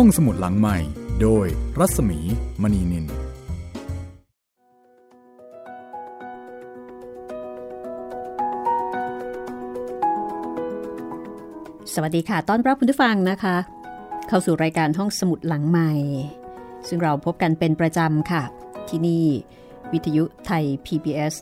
[0.00, 0.78] ห้องสมุดหลังใหม่
[1.22, 1.46] โดย
[1.78, 2.18] รัศมี
[2.62, 3.08] มณีนิน ส
[12.02, 13.56] วัสดีค่ะ ต้อนรับคุณผู้ฟังนะคะ
[14.28, 15.92] เข้าสู่รายการห้องสมุดหลังใหม่
[16.88, 18.42] ซึ่งเราพบกันเป็นประจำค่ะ
[18.88, 19.26] ที่นี่
[19.92, 21.34] วิทยุไทย PBS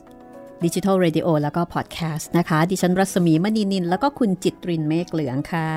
[0.63, 5.69] ดิจิทัล Radio แล้วก็พอดแคสต์นะคะ ดิฉันรัศมีมณีนิน แล้วก็คุณจิตรินเมฆเหลืองค่ะ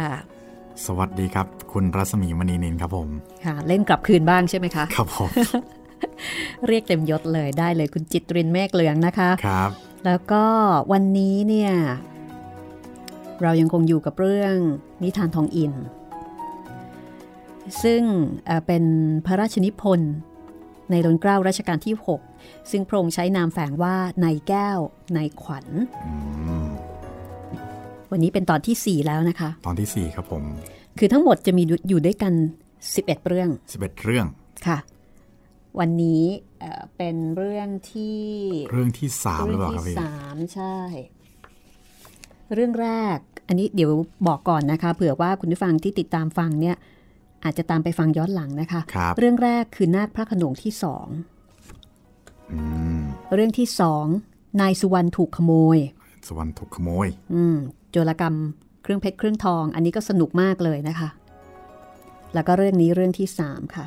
[0.86, 3.08] สวัสดีครับ คุณรัศมีมณีนินครับผม
[3.44, 5.30] ค่ะเล่นกลับคืนบ้างใช่ไหมคะ ครับผม
[6.66, 9.70] เรียกเต็มยศเลยได้เลยคุณจิตรินเมฆเหลืองนะคะครับ
[10.06, 10.44] แล้วก็
[10.92, 11.72] วันนี้เนี่ย
[13.42, 14.54] เรายังคงอยู่กับเรื่อง
[15.02, 15.72] นิทานทองอิน
[17.82, 18.02] ซึ่ง
[18.46, 18.84] เอ่อเป็น
[19.26, 20.12] พระราชนิพนธ์
[20.90, 21.94] ในรัชเกล้ารัชกาลที่
[22.32, 24.78] 6 ซึ่งพระองค์ใช้นามแฝงว่าในายแก้ว
[25.14, 25.66] ในายขวัญ
[26.06, 26.12] อื
[26.64, 26.68] ม
[28.10, 30.42] วันนี้เป็นตอนที่ 4 แล้วนะคะ ตอนที่สี่ครับผม
[30.98, 32.32] คือทั้งหมดจะมีอยู่ด้วยกัน
[32.80, 34.26] 11 เรื่อง 11 เรื่อง
[34.66, 34.78] ค่ะ
[35.78, 36.22] วันนี้
[36.60, 38.22] เอ่อเป็นเรื่องที่
[38.72, 40.76] เรื่องที่สามหรือเปล่าครับที่พี่สามใช่
[42.54, 43.90] เรื่องแรก อันนี้เดี๋ยว
[44.28, 46.76] บอกก่อนนะคะเผื่อว่าคุณผู้ฟังที่ติดตามฟังเนี่ย
[47.44, 51.06] อาจจะตามไปฟังย้อนหลังนะคะครับเรื่องแรกคือนาคพระโขนงที่สอง
[52.52, 52.58] อื
[52.98, 53.00] ม
[53.34, 54.06] เรื่องที่สอง
[54.60, 55.78] นายสุวรรณถูกขโมย
[56.28, 57.56] สวรรค์ถูกขโมย อืม
[57.90, 58.34] โจรกรรม
[58.82, 61.08] เครื่องเพชรเครื่องทอง อันนี้ก็สนุกมากเลยนะคะ
[62.34, 63.86] แล้วก็เรื่องนี้เรื่องที่สามค่ะ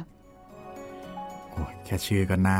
[1.52, 2.60] โอ้ยแค่ชื่อก็น่า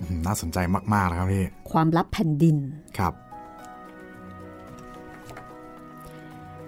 [0.00, 0.58] อืมน่าสนใจ
[0.94, 2.56] มากๆแล้วครับพี่ ความลับแผ่นดิน
[2.98, 3.14] ครับ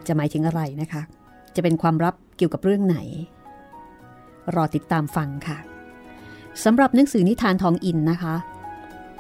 [0.06, 1.02] จะหมายถึงอะไรนะคะ
[1.56, 2.98] จะเป็นความลับเกี่ยวกับเรื่องไหน
[4.54, 5.58] รอติดตามฟังค่ะ
[6.64, 8.34] สำหรับหนังสือนิทานทองอินนะคะ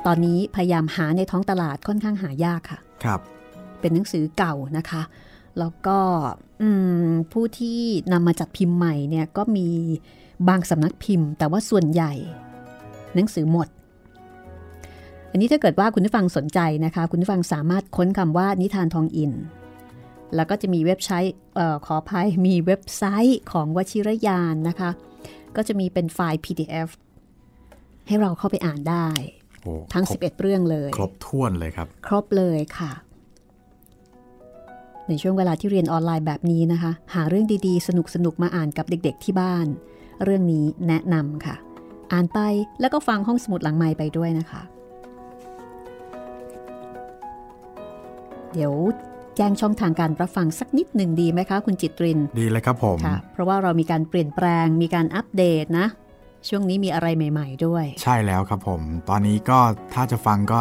[0.06, 3.20] ตอนนี้พยายามหาในท้องตลาดค่อนข้างหายากค่ะ ครับ
[3.80, 5.02] เป็นหนังสือเก่านะคะ
[5.58, 5.98] แล้วก็
[6.62, 6.68] อื
[7.08, 7.80] มผู้ที่
[8.12, 9.68] นำมาจัดพิมพ์ใหม่เนี่ยก็มี
[10.48, 12.12] บางสำนักพิมพ์ แต่ว่าส่วนใหญ่
[13.14, 13.68] หนังสือหมด
[15.30, 19.32] อันนี้ถ้าเกิดว่าคุณผู้ฟังสนใจนะคะ คุณผู้ฟังสามารถค้นคำว่านิทานทองอิน
[20.34, 24.90] แล้วก็จะมีเว็บไซต์เออขออภัยมีเว็บไซต์ของวชิรยานนะคะ
[25.56, 26.88] ก็จะมีเป็นไฟล์ PDF
[28.06, 29.08] ให้เราเข้าไปอ่านได้
[29.62, 32.92] โอ้ทั้งครบ11 เรื่องเลย ครบถ้วนเลยครับ ครบเลยค่ะ
[35.08, 37.90] ในช่วงเวลาที่เรียนออนไลน์แบบนี้นะคะ หาเรื่องดีๆ ส
[38.24, 39.66] นุกๆมาอ่านกับเด็กๆที่บ้าน
[40.24, 41.56] เรื่องนี้แนะนำค่ะ
[42.12, 42.38] อ่านไป
[42.80, 44.62] แล้วก็ฟังห้องสมุดหลังไม้ไปด้วยนะคะ
[48.52, 48.72] เดี๋ยว
[49.36, 55.86] แจ้งช่องทางการรับฟังสักนิดหนึ่งดีไหมคะ คุณจิตริน ดีเลยครับผมค่ะเพราะว่าเรามีการเปลี่ยนแปลงมีการอัปเดตนะ
[56.48, 59.58] ช่วงนี้มีอะไรใหม่ ๆ ด้วย ใช่แล้วครับผม ตอนนี้ก็
[59.94, 60.60] ถ้าจะฟังก็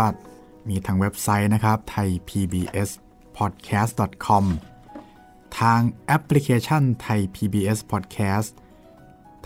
[0.69, 2.89] มีทางเว็บไซต์นะครับไทย PBS
[3.37, 3.93] podcast
[4.25, 4.45] com
[5.59, 8.49] ทางแอปพลิเคชันไทย PBS podcast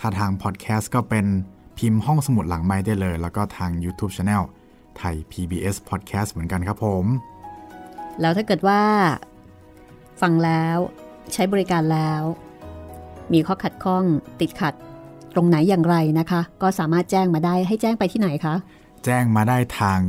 [0.02, 1.26] ้าทาง podcast ก็เป็น
[1.78, 4.42] พิมพ์ห้องสมุดหลังไม้ได้เลย แล้วก็ทาง YouTube Channel
[4.98, 7.04] ไทย PBS podcast เหมือนกันครับผม
[8.20, 8.82] แล้วถ้าเกิดว่า
[10.20, 10.76] ฟังแล้ว
[11.32, 12.22] ใช้บริการแล้ว
[13.32, 14.04] มีข้อขัดข้อง
[14.40, 14.74] ติดขัด
[15.34, 18.54] ตรงไหนอย่างไรนะคะ ก็สามารถแจ้งมาได้ให้แจ้งไปที่ไหนคะ
[19.04, 20.00] แจ้งมาได้ทาง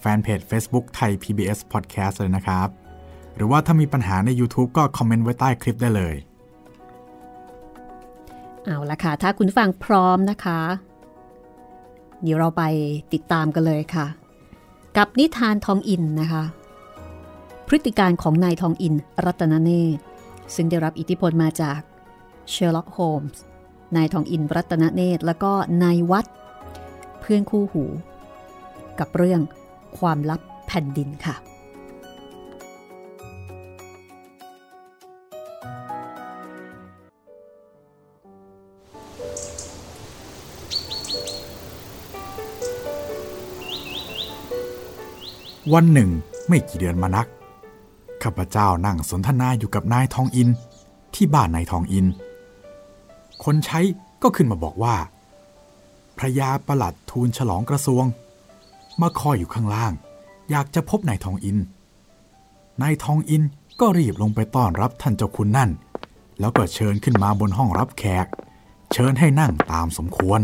[0.00, 2.83] แฟนเพจ Facebook ไทย PBS Podcast เลยนะครับ
[3.36, 6.14] หรือว่าถ้ามีปัญหาใน YouTube ก็คอมเมนต์ไว้ใต้คลิปได้เลย
[8.64, 10.60] เอาละค่ะ ถ้าคุณฟังพร้อมนะคะ
[12.22, 12.62] เดี๋ยวเราไป
[13.12, 14.06] ติดตามกันเลยค่ะ
[14.96, 16.44] กับนิทานทองอินนะคะ
[17.68, 20.02] พฤติการของนายทองอินรัตนเนตร
[20.54, 21.80] ซึ่งได้รับอิทธิพลมาจาก
[22.50, 23.40] เชอร์ล็อกโฮมส์
[23.96, 25.52] นายทองอินรัตนเนตรแล้วก็
[25.82, 26.26] นายวัด
[27.20, 27.84] เพื่อนคู่หู
[28.98, 29.40] กับเรื่อง
[29.98, 31.36] ความลับแผ่นดินค่ะ
[45.72, 46.10] วันหนึ่ง
[46.48, 47.26] ไม่กี่เดือนมานัก
[48.22, 50.48] ข้าพเจ้านั่งสนทนาอยู่กับนายทองอิน
[51.14, 52.06] ที่บ้านนายทองอิน
[53.44, 53.80] คนใช้
[54.22, 54.96] ก็ขึ้นมาบอกว่า
[56.18, 58.04] พระยาประหลัดทูลฉลองกระทรวง
[59.00, 59.92] มาคอยอยู่ข้างล่าง
[60.50, 61.58] อยากจะพบนายทองอิน
[62.82, 63.42] นายทองอิน
[63.80, 65.70] ก็รีบลงไปต้อนรับท่านเจ้าคุณนั่น
[66.40, 68.26] แล้วก็เชิญขึ้นมาบนห้องรับแขก
[68.92, 70.40] เชิญให้นั่งตามสมควร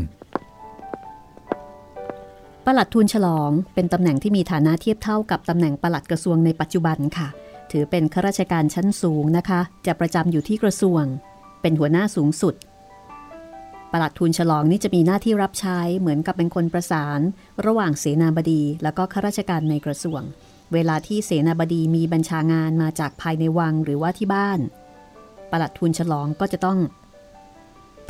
[2.72, 7.28] ประหลัดทูลฉลอง เป็นตำแหน่งที่มีฐานะเทียบเท่ากับตำแหน่งประหลัดกระทรวงในปัจจุบันค่ะ
[7.70, 11.02] ถือเป็นข้าราชการชั้นสูงนะคะ จะประจำอยู่ที่กระทรวง
[11.62, 12.54] เป็นหัวหน้าสูงสุด
[13.92, 17.20] ประหลัดทูลฉลองนี่จะมีหน้าที่รับใช้เหมือนกับเป็นคนประสาน
[17.66, 20.20] ระหว่างเสนาบดี แล้วก็ข้าราชการในกระทรวง
[20.72, 24.60] เวลาที่เสนาบดีมีบัญชางานมาจากภายในวังหรือว่าที่บ้าน
[25.50, 26.78] ประหลัดทูลฉลองก็จะต้อง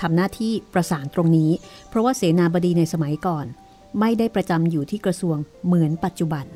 [0.00, 1.50] ทำหน้าที่ประสานตรงนี้
[1.88, 3.46] เพราะว่าเสนาบดีในสมัยก่อน
[3.98, 6.46] ไม่ได้ประจำอยู่ที่กระทรวงเหมือนปัจจุบัน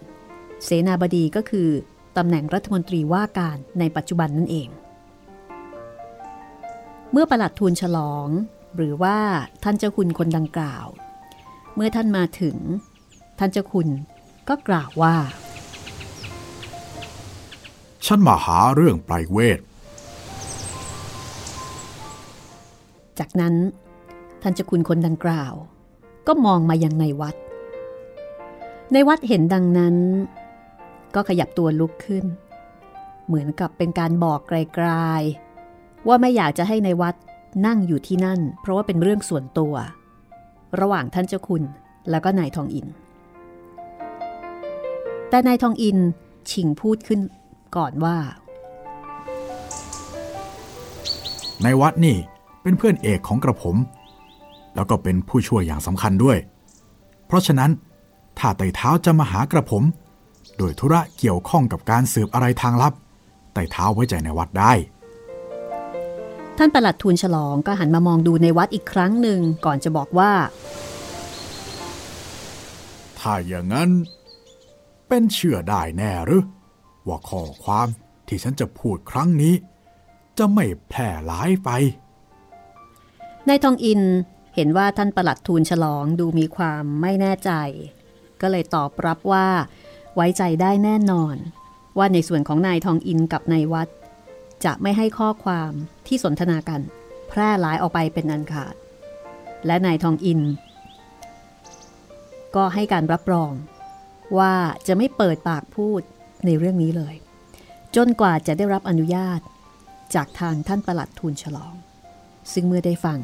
[0.65, 1.69] เสนาบดีก็คือ
[2.17, 4.69] ตำแหน่งรัฐมนตรีว่าการในปัจจุบันนั่นเอง
[7.13, 8.29] เมื่อประหลัดทูลฉลอง
[8.77, 9.19] หรือว่า
[9.65, 10.87] ท่านเจ้าคุณคนดังกล่าว
[11.75, 12.57] เมื่อท่านมาถึง
[13.39, 13.89] ท่านเจ้าคุณ
[14.49, 15.17] ก็กล่าวว่า
[18.07, 19.61] ฉันมาหาเรื่องไพรเวท
[23.19, 23.55] จากนั้น
[24.43, 25.55] ท่านเจ้าคุณคนดังกล่าว
[26.27, 27.37] ก็มองมายังในวัด
[28.93, 29.97] ในวัดเห็นดังนั้น
[31.15, 32.25] ก็ขยับตัวลุกขึ้น
[33.27, 37.15] เหมือนกับเป็นการบอกไกลๆ ว่าไม่อยากจะให้ในวัด
[37.67, 39.75] นั่งอยู่ที่นั่น เพราะว่าเป็นเรื่องส่วนตัว
[40.81, 41.63] ระหว่างท่านเจ้าคุณ
[42.11, 42.87] แล้วก็นายทองอิน
[45.31, 45.99] แต่นายทองอิน
[46.51, 47.21] ชิงพูดขึ้น
[47.77, 48.17] ก่อนว่า
[51.63, 52.17] ในวัดนี่
[52.63, 53.77] เป็นเพื่อนเอกของกระผม
[54.75, 56.39] แล้วก็เป็นผู้ช่วยอย่างสำคัญด้วย
[57.27, 57.71] เพราะฉะนั้น
[58.39, 59.83] ถ้าไต่เท้าจะมาหากระผม
[60.57, 62.93] โดยธุระเกี่ยวข้องกับการสืบอะไรทางลับ
[63.55, 64.73] ไต่เท้าไว้ใจในวัดได้
[66.59, 70.33] ท่านประหลัดทูลฉลองก็หันมามองดูในวัดอีกครั้งหนึ่งก่อนจะบอกว่า
[73.19, 73.91] ถ้าอย่างนั้น
[75.09, 76.45] เป็นเชื่อได้แน่หรือ
[77.07, 77.89] ว่าข้อความ
[78.29, 79.55] ที่ฉันจะพูดครั้งนี้
[80.39, 81.69] จะไม่แพร่หลายไป
[83.49, 84.01] นายทองอิน
[84.55, 87.53] เห็นว่าท่านประหลัดทูลฉลองดูมีความไม่แน่ใจ
[88.41, 89.49] ก็เลยตอบรับว่า
[90.17, 91.37] ไว้ใจได้แน่นอน
[91.99, 93.89] ว่าในส่วนของนายทองอินกับนายวัด
[94.65, 95.73] จะไม่ให้ข้อความ
[96.07, 96.81] ที่สนทนากัน
[97.29, 98.75] แพร่หลายออกไปเป็นอันขาด
[99.67, 100.41] และนายทองอิน
[102.57, 103.53] ก็ให้การรับรอง
[104.39, 104.55] ว่า
[104.87, 106.03] จะไม่เปิดปากพูด
[106.45, 107.15] ในเรื่องนี้เลย
[107.97, 109.41] จนกว่าจะได้รับอนุญาต
[110.15, 111.75] จากทางท่านประหลัดทูลฉลอง
[112.53, 113.19] ซึ่งเมื่อได้ฟัง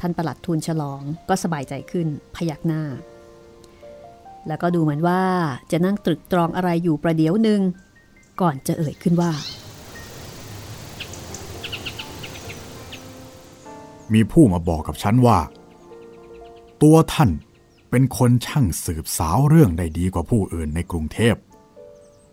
[0.00, 2.06] ท่านประหลัดทูลฉลองก็สบายใจขึ้น
[2.36, 2.82] พยักหน้า
[4.46, 5.22] แล้วก็ดูเหมือนว่า
[5.72, 7.60] จะนั่งตรึกตรองอะไรอยู่ประเดี๋ยวหนึ่ง
[8.40, 9.32] ก่อนจะเอ่ยขึ้นว่า
[14.14, 15.38] มีผู้มาบอกกับฉันว่า
[16.82, 17.30] ตัวท่าน
[17.90, 21.34] เป็นคนช่างสืบสาวเรื่องได้ดีกว่าผู้อื่นในกรุงเทพ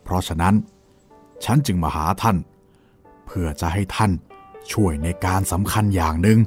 [0.04, 0.56] เพราะฉะนั้น
[1.44, 2.38] ฉันจึงมาหาท่าน
[3.26, 4.12] เพื่อจะให้ท่าน
[4.72, 6.40] ช่วยในการสำคัญอย่างหนึ่ง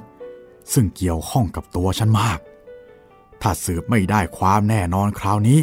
[0.72, 2.38] ซึ่งเกี่ยวข้องกับตัวฉันมาก
[3.42, 5.60] ถ้าสืบไม่ได้ความแน่นอนคราวนี้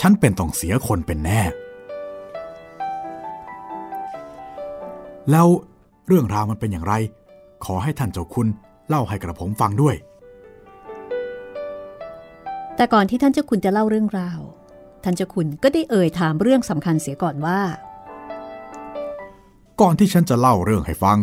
[0.00, 1.40] ฉันเป็นต้องเสียคนเป็นแน่
[5.30, 5.46] แล้ว
[6.06, 6.94] เรื่องราวมันเป็นอย่างไร
[7.64, 8.48] ขอให้ท่านเจ้าคุณ
[8.88, 9.96] เล่าให้กระผมฟังด้วย
[12.76, 14.40] แต่ก่อนที่ท่านเจ้าคุณจะเล่าเรื่องราว
[15.04, 17.60] ท่านเจ้าคุณก็ได้เอ่ยถามเรื่องสำคัญเสียก่อนว่า
[19.80, 21.18] ก่อนที่ฉันจะเล่าเรื่องให้ฟัง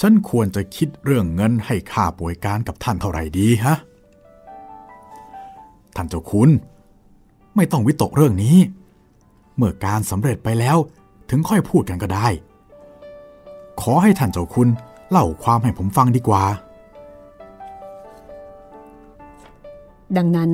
[0.00, 3.76] ฉันควรจะคิดเรื่องเงินให้ค่าป่วยการกับท่านเท่าไหร่ดีฮะ
[5.96, 6.50] ท่านเจ้าคุณ
[7.56, 8.56] ไม่ต้องวิตกเรื่องนี้
[9.56, 10.76] เมื่อการสำเร็จไปแล้ว
[11.30, 12.28] ถึงค่อยพูดกันก็ได้
[13.80, 14.68] ขอให้ท่านเจ้าคุณ
[15.10, 16.44] เล่าความให้ผมฟังดีกว่า
[20.16, 20.52] ดังนั้น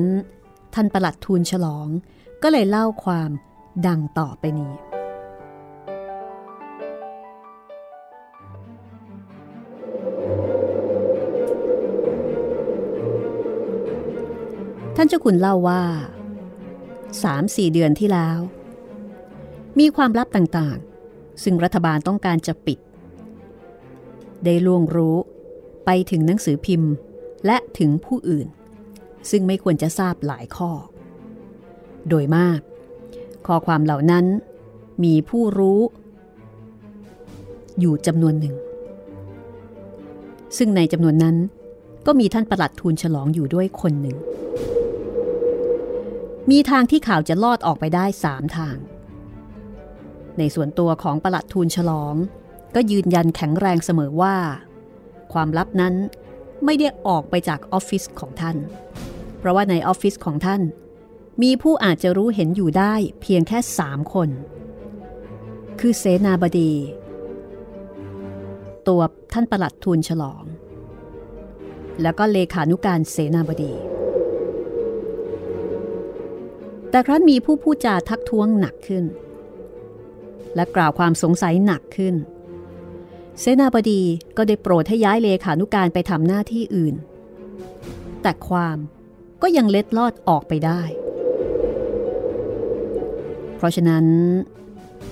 [0.73, 1.87] ท่านประหลัดทูลฉลอง
[2.43, 3.29] ก็เลยเล่าความ
[3.87, 4.73] ดังต่อไปนี้
[14.97, 15.83] ท่านเจ้าคุณเล่าว่า
[17.23, 18.39] สามสี่เดือนที่แล้ว
[19.79, 22.79] มีความลับต่างๆ ซึ่งรัฐบาลต้องการจะปิด
[24.45, 25.15] ได้ล่วงรู้
[25.85, 26.91] ไปถึงหนังสือพิมพ์
[27.45, 28.47] และถึงผู้อื่น
[29.29, 30.71] ซึ่งไม่ควรจะทราบหลายข้อ
[32.09, 32.59] โดยมาก
[33.47, 34.25] ข้อความเหล่านั้น
[35.03, 35.79] มีผู้รู้
[37.79, 38.55] อยู่จำนวนหนึ่ง
[40.57, 41.35] ซึ่งในจำนวนนั้น
[42.05, 44.17] ก็มีท่านประหลัดทูลฉลองอยู่ด้วยคนหนึ่ง
[46.51, 48.77] มีทางที่ข่าวจะลอดออกไปได้สามทาง
[50.37, 52.15] ในส่วนตัวของประหลัดทูลฉลอง
[52.75, 54.35] ก็ยืนยันแข็งแรงเสมอว่า
[55.33, 55.95] ความลับนั้น
[56.65, 58.57] ไม่ได้ออกไปจากออฟฟิศของท่าน
[59.37, 60.61] เพราะว่าในออฟฟิศของท่าน
[61.43, 64.29] มีผู้อาจจะรู้เห็นอยู่ได้เพียงแค่สามคน
[65.79, 66.73] คือเสนาบดี
[68.87, 69.01] ตัว
[69.33, 70.43] ท่านประหลัดทูลฉลอง
[72.01, 73.73] แล้วก็เลขานุการเสนาบดี
[76.93, 79.05] แต่ครั้นมีผู้พูดจาทักท้วงหนักขึ้น
[80.55, 82.15] และกล่าวความสงสัยหนักขึ้น
[83.39, 84.01] เสนาบดี
[84.37, 86.95] ก็ได้โปรดให้ย้ายเลขานุการไปทำหน้าที่อื่น
[88.21, 88.77] แต่ความ
[89.41, 90.81] ก็ยังเล็ดลอดออกไปได้
[93.57, 94.05] เพราะฉะนั้น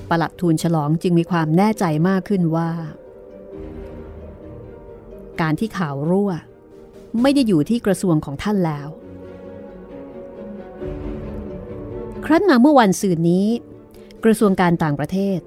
[0.09, 2.69] ประหลัดทูลฉลองจึงมีความแน่ใจมากขึ้นว่า
[5.41, 6.31] การที่ข่าวรั่ว
[7.21, 8.89] ไม่ได้อยู่ที่กระทรวงของท่านแล้ว
[12.25, 13.47] ครั้นมาเมื่อวันศืนนี้
[14.23, 15.39] กระทรวงการต่างประเทศ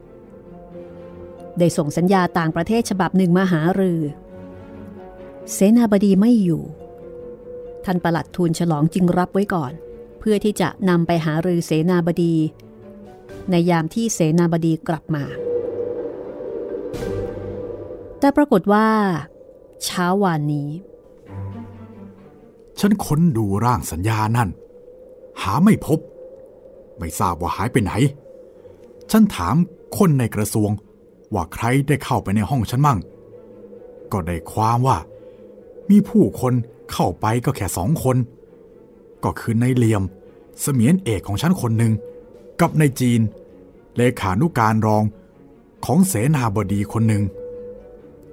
[1.58, 4.00] ได้ส่งสัญญาต่างประเทศฉบับหนึ่งมาหารือ
[5.52, 6.62] เสนาบดีไม่อยู่
[7.84, 9.72] ท่านประหลัดทูลฉลองจึงรับไว้ก่อน
[10.18, 12.34] เพื่อที่จะนำไปหารือเสนาบดี
[13.50, 15.24] ในยามที่เสนาบดีกลับมา
[18.18, 18.88] แต่ปรากฏว่า
[19.84, 20.70] เช้าวานนี้
[22.80, 24.48] ฉันค้นดูร่างสัญญานั่น
[25.42, 25.98] หาไม่พบ
[26.98, 27.92] ไม่ทราบว่าหายไปไหน
[29.10, 29.56] ฉันถาม
[29.96, 30.70] คนในกระทรวง
[31.34, 32.98] ว่าใครได้เข้าไปในห้องฉันมั่ง
[34.12, 34.98] ก็ได้ความว่า
[35.90, 36.54] มีผู้คน
[36.92, 38.16] เข้าไปก็แค่สองคน
[39.24, 40.02] ก็คือในเหลี่ยม
[40.60, 41.92] เสมียนเอกของฉันคนหนึ่ง
[42.60, 43.20] กับในจีน
[43.96, 45.04] เลขานุการรอง
[45.84, 47.22] ของเสนาบดีคนหนึ่ง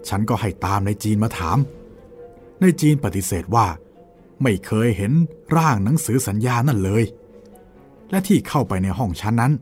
[0.07, 1.57] ฉันก็ให้ตามในจีนมาถาม
[2.61, 3.67] ในจีนปฏิเสธว่า
[4.41, 5.11] ไม่เคยเห็น
[5.55, 7.03] ร่างหนังสือสัญญานั่นเลย
[8.11, 9.53] และที่เข้าไปในห้องชั้นนั้น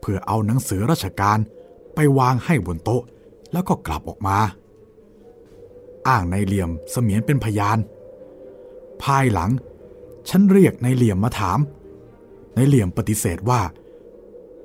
[0.00, 1.38] เพื่อเอาหนังสือราชการ
[1.94, 3.02] ไปวางให้บนโต๊ะ
[3.52, 4.38] แล้วก็กลับออกมา
[6.08, 7.78] อ้างในเหลี่ยมเสมียนเป็นพยาน
[9.02, 9.50] ภายหลัง
[10.28, 11.58] ฉันเรียกในเหลี่ยมมาถาม
[12.54, 13.60] ในเหลี่ยมปฏิเสธว่า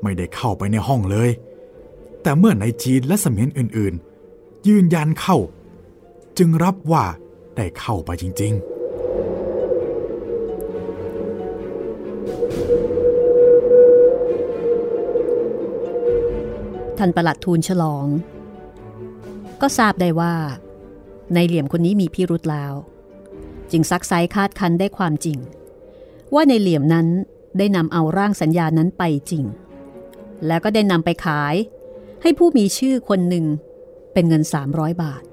[0.04, 1.30] ไม่ได้เข้าไปในห้องเลย
[2.22, 3.94] แต่เมื่อในจีนและเสมียนอื่น
[4.32, 5.38] ๆ ยืนยันเข้า
[6.38, 7.06] จึงรับว่า
[7.56, 8.79] ได้เข้าไปจริง ๆ
[17.00, 18.08] ท่านประหลัดทูลฉลอง
[19.62, 20.36] ก็ทราบได้ว่า
[21.34, 22.74] ในเหลี่ยมคนนี้มีพิรุธแล้ว
[23.72, 25.38] จึงซักไซคาดคันได้ความจริง
[26.34, 27.08] ว่าในเหลี่ยมนั้น
[27.58, 29.44] ได้นำเอาร่างสัญญานั้นไปจริง
[30.48, 31.56] แล้วก็ได้นำไปขาย
[32.22, 33.46] ให้ผู้มีชื่อคนหนึ่ง
[34.13, 35.24] เป็นเงิน 300 บาท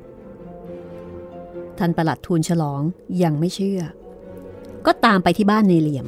[1.78, 2.82] ท่านประหลัดทูลฉลอง
[3.23, 3.80] ยังไม่เชื่อ
[4.87, 6.06] ก็ตามไปที่บ้านในเหลี่ยม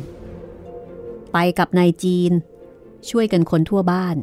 [1.32, 2.32] ไปกับนายจีน
[3.10, 4.16] ช่วยกันคนทั่วบ้าน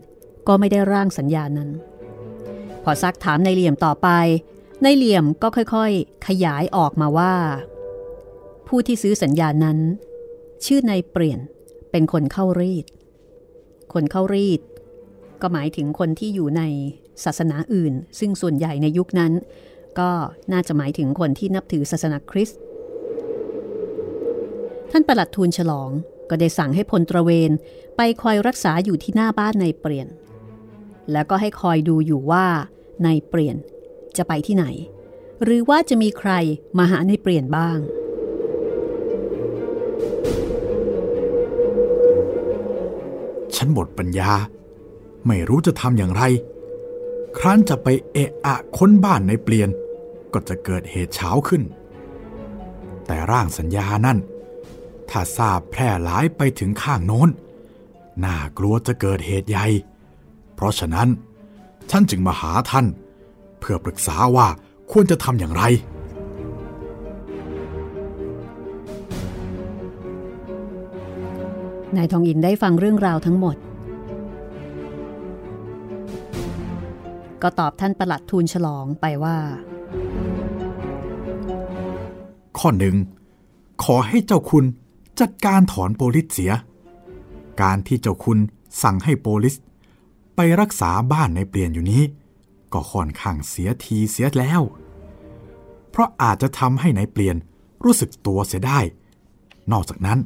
[0.47, 1.69] ก็ไม่ได้ร่างสัญญานั้น
[2.83, 4.09] พอซักถามในเหลี่ยมต่อไป
[4.83, 7.33] ในเหลี่ยมก็ค่อยๆ ขยายออกมาว่า
[8.67, 9.77] ผู้ที่ซื้อสัญญานั้น
[10.65, 11.39] ชื่อนายเปลี่ยน
[11.91, 12.85] เป็นคนเข้ารีด
[13.93, 14.61] คนเข้ารีด
[15.41, 16.63] ก็หมายถึงคนที่อยู่ใน
[17.23, 19.33] ศาสนาอื่น ซึ่งส่วนใหญ่ในยุคนั้น
[19.99, 20.09] ก็
[20.51, 22.59] น่าจะหมายถึงคนที่นับถือศาสนาคริสต์
[24.91, 25.89] ท่านประหลัดทูลฉลอง
[26.29, 27.51] ก็ได้สั่งให้พลตระเวน
[27.97, 30.07] ไปคอยรักษาอยู่ที่หน้าบ้านนายเปลี่ยน
[31.11, 32.45] แล้วก็ให้คอยดูอยู่ว่า
[33.05, 33.57] นายเปลี่ยน
[34.17, 34.65] จะไปที่ไหน
[35.43, 36.31] หรือว่าจะมีใคร
[36.77, 37.77] มาหานายเปลี่ยนบ้าง
[43.55, 44.31] ฉันหมดปัญญา
[45.27, 46.23] ไม่รู้จะทำอย่างไร
[47.37, 49.69] ครั้นจะไปเอะอะค้นบ้านในเปลี่ยน
[50.33, 51.63] ก็จะเกิดเหตุเช้าขึ้น
[53.05, 54.17] แต่ร่างสัญญานั่น
[55.09, 57.29] ถ้าทราบแพร่หลายไปถึงข้างโน้น
[58.23, 59.67] น่ากลัวจะเกิดเหตุใหญ่
[60.55, 61.07] เพราะฉะนั้น
[61.91, 62.85] ฉันจึงมาหาท่าน
[63.59, 64.47] เพื่อปรึกษาว่า
[64.91, 65.63] ควรจะทำอย่างไร
[71.97, 73.55] นายทองอินได้ฟังเรื่องราวทั้งหมด
[77.41, 79.37] ก็ตอบท่านประหลัดทูลฉลองไปว่า
[82.57, 82.95] ข้อหนึ่ง
[83.83, 84.65] ขอให้เจ้าคุณ
[85.19, 86.51] จัดการถอนโปลิสเสีย
[87.61, 88.39] การที่เจ้าคุณ
[88.81, 89.55] สั่งให้โปลิส
[90.35, 92.03] ไปรักษาบ้านในเปลี่ยนอยู่นี้
[92.73, 94.61] ก็ค่อนข้างเสียทีเสียแล้ว
[95.89, 97.35] เพราะอาจจะทำให้ในเปลี่ยน
[97.83, 98.79] รู้สึกตัวเสียได้
[99.71, 100.19] นอกจากนั้น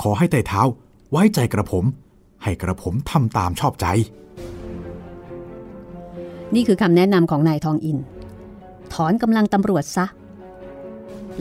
[0.00, 0.62] ขอให้ไต่เท้า
[1.10, 1.84] ไว้ใจกระผม
[2.42, 3.86] ให้กระผมทำตามชอบใจ
[6.54, 7.98] นี่คือคำแนะนำของนายทองอิน
[8.92, 10.06] ถอนกำลังตำรวจซะ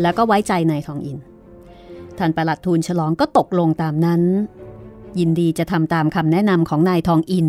[0.01, 1.17] แล้วก็ไว้ใจนายทองอิน
[2.17, 4.21] ท่านประหลัดทูลฉลองก็ตกลงตามนั้น
[5.19, 7.47] ยินดีจะทำตามคำแนะนำของนายทองอิน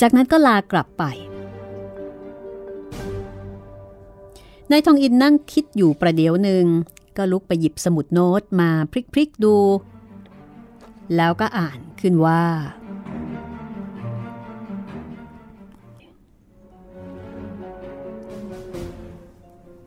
[0.00, 1.04] จากนั้นก็ลากลับไป
[4.70, 6.66] นายทองอินนั่งคิดอยู่ประเดี๋ยวหนึ่ง
[7.16, 9.56] ก็ลุกไปหยิบสมุดโน้ตมาพลิกๆดู
[11.16, 12.42] แล้วก็อ่านขึ้นว่า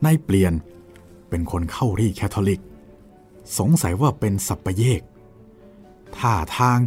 [0.04, 0.52] นายเปลี่ยน
[1.28, 2.60] เป็นคนเข้ารีแคทอลิก
[3.58, 5.02] สงสัยว่าเป็นสัปปะเยก
[6.16, 6.78] ท่าทาง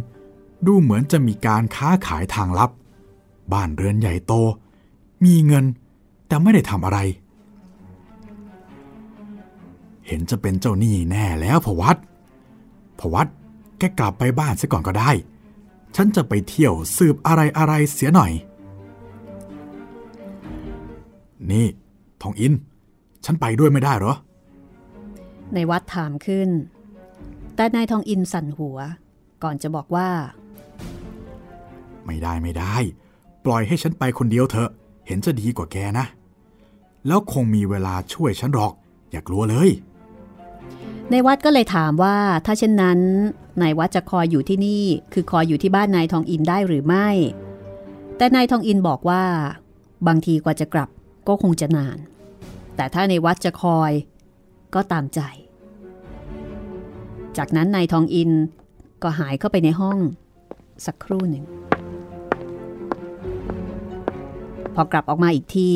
[0.66, 2.70] ดูเหมือนจะมีการค้าขายทางลับ
[3.52, 4.32] บ้านเรือนใหญ่โต
[5.24, 5.64] มีเงิน
[6.26, 6.98] แต่ไม่ได้ทำอะไร
[10.06, 11.96] เห็นจะเป็นเจ้าหนี้แน่แล้วพวัด
[12.98, 13.28] พวัด
[13.78, 15.10] แกกลับไปบ้านซะก่อนก็ได้
[15.96, 18.32] ฉันจะไปเที่ยวสืบอะไรอะไรเสียหน่อย
[21.50, 21.66] นี่
[22.22, 22.52] ทองอิน
[23.24, 24.14] ฉันไปด้วยไม่ได้หรอ
[25.54, 26.48] ในวัดถามขึ้น
[27.56, 28.78] แต่นายทองอินสั่นหัว
[29.42, 30.08] ก่อนจะบอกว่า
[32.06, 32.74] ไม่ได้ไม่ได้
[33.44, 34.70] ปล่อยให้ฉันไปคนเดียวเถอะ
[35.06, 36.06] เห็นจะดีกว่าแกนะ
[37.06, 38.72] แล้วคงมีเวลาช่วยฉันหรอก
[39.10, 39.70] อย่ากลัวเลย
[41.10, 43.00] ในวัดก็เลยถามว่า ถ้าเช่นนั้น
[43.62, 47.08] นายวัดจะคอยอยู่ที่นี่ คือคอยอยู่ที่บ้านนายทองอินได้หรือไม่
[48.16, 49.22] แต่นายทองอินบอกว่า
[50.06, 50.88] บางทีกว่าจะกลับ
[51.28, 51.98] ก็คงจะนาน
[52.76, 53.92] แต่ถ้าในวัดจะคอย
[54.74, 55.20] ก็ตามใจ
[57.38, 58.30] จากนั้นนายทองอิน
[59.02, 59.98] ก็หายเข้าไปในห้อง
[60.86, 61.44] สักครู่หนึ่ง
[64.74, 65.70] พอกลับออกมาอีกที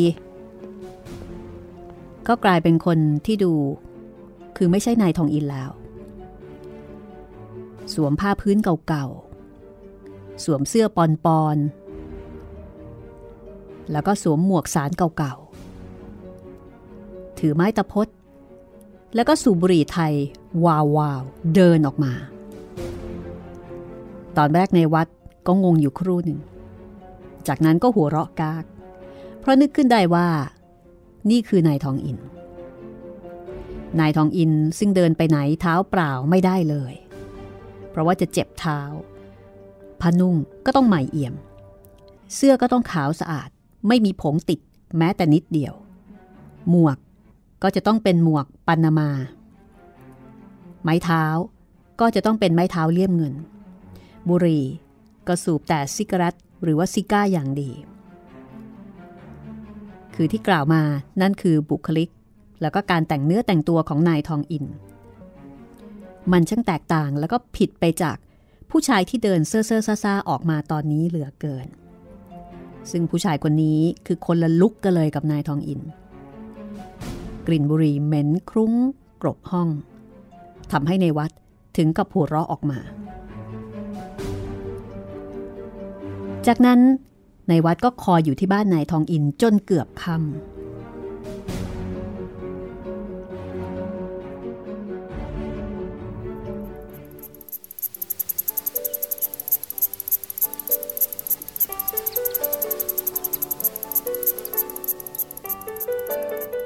[2.28, 3.52] ก็กลายเป็นคนที่ดู
[4.56, 5.70] คือไม่ใช่นายทองอินแล้ว
[7.94, 11.56] สวมผ้าพื้นเก่าๆ สวมเสื้อปอนปอน
[13.92, 18.08] แล้วก็สวมหมวกสารเก่าๆ ถือไม้ตะพด
[19.14, 20.14] แล้วก็สูบบุหรี่ไทย
[20.64, 21.22] วาววาว
[21.54, 22.12] เดินออกมา
[24.36, 25.06] ตอนแรกในวัด
[25.46, 26.40] ก็งงอยู่ครู่หนึ่ง
[27.48, 28.64] จากนั้นก็หัวเราะกาก
[29.40, 30.28] เพราะนึกขึ้นได้ว่า
[31.30, 32.18] นี่คือนายทองอิน
[34.00, 36.94] นายทองอินซึ่งเดินไปไหนเท้าเปล่าไม่ได้เลย
[37.90, 38.80] เพราะว่าจะเจ็บเท้า
[40.00, 41.34] ผ้านุ่งก็ต้องใหม่เอี่ยม
[42.34, 43.48] เสื้อก็ต้องขาวสะอาด
[43.88, 44.60] ไม่มีผงติด
[44.98, 45.74] แม้แต่นิดเดียว
[46.70, 46.98] หมวก
[47.62, 49.10] ก็จะต้องเป็นหมวกปันามา
[50.82, 51.24] ไม้เท้า
[52.00, 53.34] ก็จะต้องเป็นไม้เท้าเลี่ยมเงิน
[54.28, 54.64] บุหรี่
[55.26, 57.70] ก็สูบแต่ซิกรัตหรือว่าซิก้าอย่างดี
[60.20, 60.82] คือที่กล่าวมา
[61.22, 62.10] นั่นคือบุคลิก
[62.62, 64.64] แล้วก็การแต่งเนื้อแต่งตัวของนายทองอิน
[66.32, 68.16] มันช่างแตกต่างแล้วก็ผิดไปจาก
[68.70, 71.66] ผู้ชายที่เดินเซ่อเซ่อซาออกมาตอนนี้เหลือเกิน
[72.90, 75.80] ซึ่งผู้ชายคนนี้คือคนละลุกกันเลยกับนายทองอิน
[77.46, 78.72] กลิ่นบุหรี่เหม็นคลุ้ง
[79.22, 79.68] กรบห้อง
[80.72, 81.30] ทำให้ในวัด
[81.76, 82.78] ถึงกับหัวเราะออกมา
[86.46, 86.80] จากนั้น
[87.48, 90.24] ในวัดก็คอยอยู่ที่บ้านนายทองอินจนเกือบค่ำ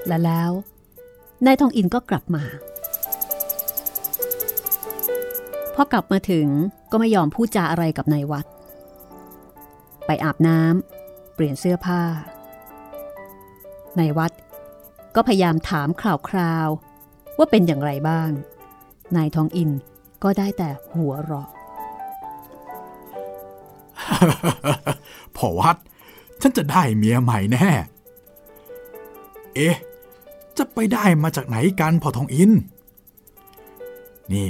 [0.09, 0.51] และแล้ว
[1.47, 2.45] นายทองอินก็กลับมา
[5.75, 6.47] พอกลับมาถึง
[6.91, 8.47] ก็ไม่ยอมพูดจาอะไรกับนายวัด
[10.07, 12.03] ไปอาบน้ำเปลี่ยนเสื้อผ้า
[13.97, 14.33] ในวัด
[15.15, 15.89] ก็พยายามถาม
[16.31, 18.31] คราวๆว่าเป็นอย่างไรบ้าง
[19.17, 19.71] นายทองอิน
[20.23, 21.49] ก็ได้แต่หัวเราะ
[25.37, 25.77] พอวัด
[26.41, 27.69] ฉันจะได้เมียใหม่แน่
[29.55, 29.77] เอ๊ะ
[30.59, 32.51] จะไปได้มาจากไหนกันพอทองอิน
[34.33, 34.47] นี่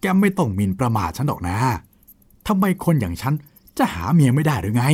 [0.00, 1.56] แกไม่ต้องมินประมาทฉันหรอกนะ
[2.46, 3.34] ทำไมคนอย่างฉัน
[3.78, 4.84] จะหาเมียไม่ได้หรือไง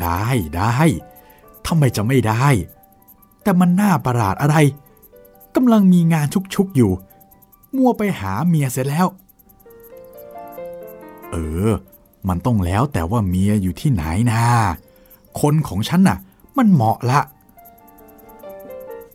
[0.00, 0.24] ได้
[0.56, 0.74] ได้
[1.66, 2.46] ทำไมจะไม่ได้
[3.42, 4.56] แต่มันน่าประหลาดอะไร
[5.56, 6.92] กำลังมีงานชุกๆอยู่
[7.76, 9.06] มัวไปหาเมียเสร็จแล้ว
[11.30, 11.36] เอ
[11.68, 11.70] อ
[12.28, 14.42] มันต้องแล้วแต่ว่าเมียอยู่ที่ไหนนะ
[15.40, 16.18] คนของฉันน่ะ
[16.56, 17.20] มันเหมาะละ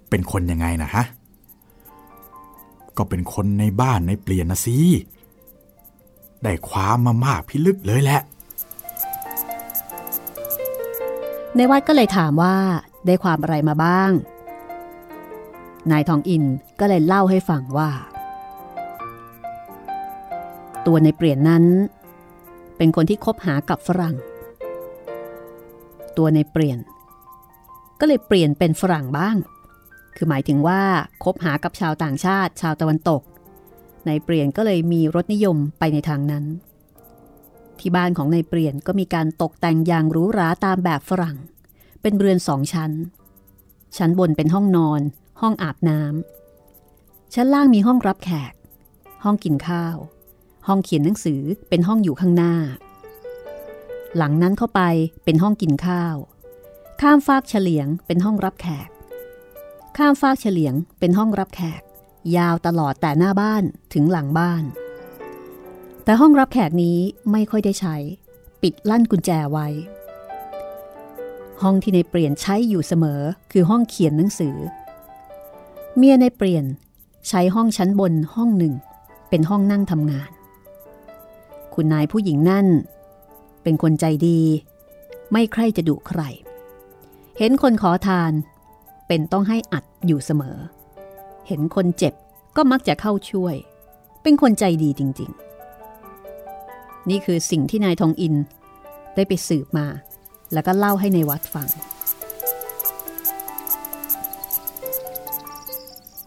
[0.10, 1.04] เป็นคนยังไงนะฮะ
[2.98, 4.78] ก็เป็นคนในบ้านในเปลี่ยนนะสิ
[6.44, 8.22] ได้ความมามากพิลึกเลยแหละ
[11.56, 12.56] ในวัดก็เลยถามว่า
[13.06, 14.12] ได้ความอะไรมาบ้าง
[15.92, 16.44] นายทองอิน
[16.80, 17.92] ก็เลยเล่าให้ฟังว่า
[20.86, 21.66] ตัวในเปลี่ยนนั้น
[22.78, 24.16] เป็นคนที่คบหากับฝรั่ง
[26.18, 26.80] ตัวในเปลี่ยน
[28.00, 29.36] ก็เลยเปลี่ยนเป็นฝรั่งบ้าง
[30.16, 30.82] คือหมายถึงว่า
[31.24, 33.22] คบหากับชาวต่างชาติ ชาวตะวันตก
[34.06, 36.46] ในเปลี่ยนก็เลยมีรสนิยมไปในทางนั้น
[37.80, 41.38] ที่บ้านของในเปลี่ยนก็มีการตกแต่งอย่างหรูหราตามแบบฝรั่ง
[42.02, 42.92] เป็นเรือนสองชั้น
[43.98, 45.02] ชั้นบนเป็นห้องนอน
[45.42, 48.54] ห้องอาบน้ำชั้นล่างมีห้องรับแขก
[49.24, 49.98] ห้องกินข้าว
[50.68, 52.56] ห้องเขียนหนังสือเป็นห้องอยู่ข้างหน้า
[54.18, 54.82] หลังนั้นเข้าไป
[55.24, 56.16] เป็นห้องกินข้าว
[57.02, 58.90] ข้ามฟากเฉลียงเป็นห้องรับแขก
[59.98, 61.82] ข้ามฟากเฉลียงเป็นห้องรับแขก
[62.38, 64.64] ยาวตลอดแต่หน้าบ้านถึงหลังบ้าน
[66.04, 66.98] แต่ห้องรับแขกนี้
[67.32, 67.96] ไม่ค่อยได้ใช้
[68.62, 69.68] ปิดลั่นกุญแจไว้
[71.62, 74.56] ห้องที่ในเปลี่ยนใช้อยู่เสมอคือห้องเขียนหนังสือ
[75.98, 76.66] เมียในเปลี่ยน
[77.28, 78.74] ใช้ห้องชั้นบนห้องหนึ่ง
[79.30, 80.32] เป็นห้องนั่งทำงาน
[81.74, 82.68] คุณนายผู้หญิงนั่น
[83.64, 84.40] เป็นคนใจดี
[85.32, 86.22] ไม่ใคร่จะดุใคร
[87.38, 88.32] เห็นคนขอทาน
[89.08, 92.14] เป็นต้องให้อัดอยู่เสมอเเห็นคนเจ็บ
[92.56, 93.56] ก็มักจะเข้าช่วย
[94.24, 95.32] เป็นคนใจดีจริง
[96.20, 98.36] ๆ นี่คือสิ่งที่นายทองอิน
[99.16, 99.88] ได้ไปสืบมา
[100.54, 101.68] แล้วก็เล่าให้ในวัดฟัง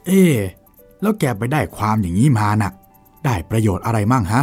[0.06, 0.22] เอ๊
[1.02, 2.72] แล้วแกไปได้ความอย่างนี้มาน่ะ
[3.24, 4.42] ได้ประโยชน์อะไรมั่งฮะ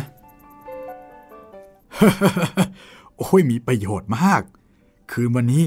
[3.18, 4.42] โอ้ยมีประโยชน์มาก
[5.12, 5.64] คืนวันนี้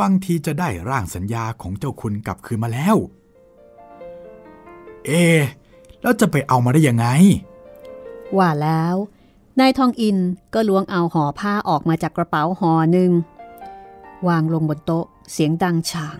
[0.00, 2.96] บางทีจะได้ร่างสัญญาของเจ้าคุณกลับคืนมาแล้ว
[5.06, 5.40] เอ๊ะ
[6.02, 7.06] แล้วจะไปเอามาได้ยังไง
[8.38, 8.96] ว่าแล้ว
[9.60, 10.16] นายทองอิน
[10.54, 13.10] ก็ล้วงเอาห่อผ้าออกมาจากกระเป๋าห่อหนึ่ง
[14.28, 16.18] วางลงบนโต๊ะเสียงดังฉ่าง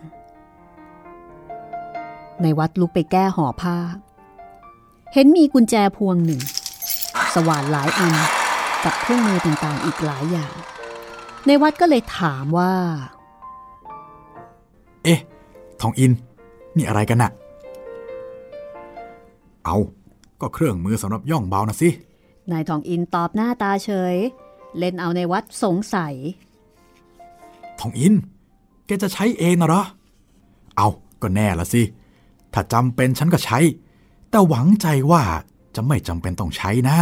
[2.43, 3.77] ในวัดลุกไปแก้ห่อผ้า
[5.13, 6.41] เห็นมีกุญแจพวงหนึ่ง
[7.35, 8.15] สว่านหลายอัน
[8.85, 10.53] กับเครื่องมือต่างๆอีกหลายอย่าง
[11.47, 12.75] ในวัดก็เลยถามว่า
[15.05, 15.21] เอ๊ะ
[15.81, 16.13] ทองอิน
[16.77, 17.31] นี่อะไรกันน่ะ
[19.67, 19.79] เอา
[20.41, 21.89] ก็เครื่องมือสำหรับย่องเบานะสิ
[22.51, 24.17] นายทองอินตอบหน้าตาเฉย
[24.79, 26.15] เล่นเอาในวัดสงสัย
[27.81, 28.15] ทองอิน
[28.87, 29.83] แกจะใช้เองนะเหรอ
[30.77, 30.89] เอา
[31.23, 31.83] ก็แน่ละสิ
[32.53, 33.59] ถ้าจำเป็นฉันก็ใช้
[34.31, 35.23] แต่หวังใจว่า
[35.75, 36.99] จะไม่จำเป็นต้องใช้นะ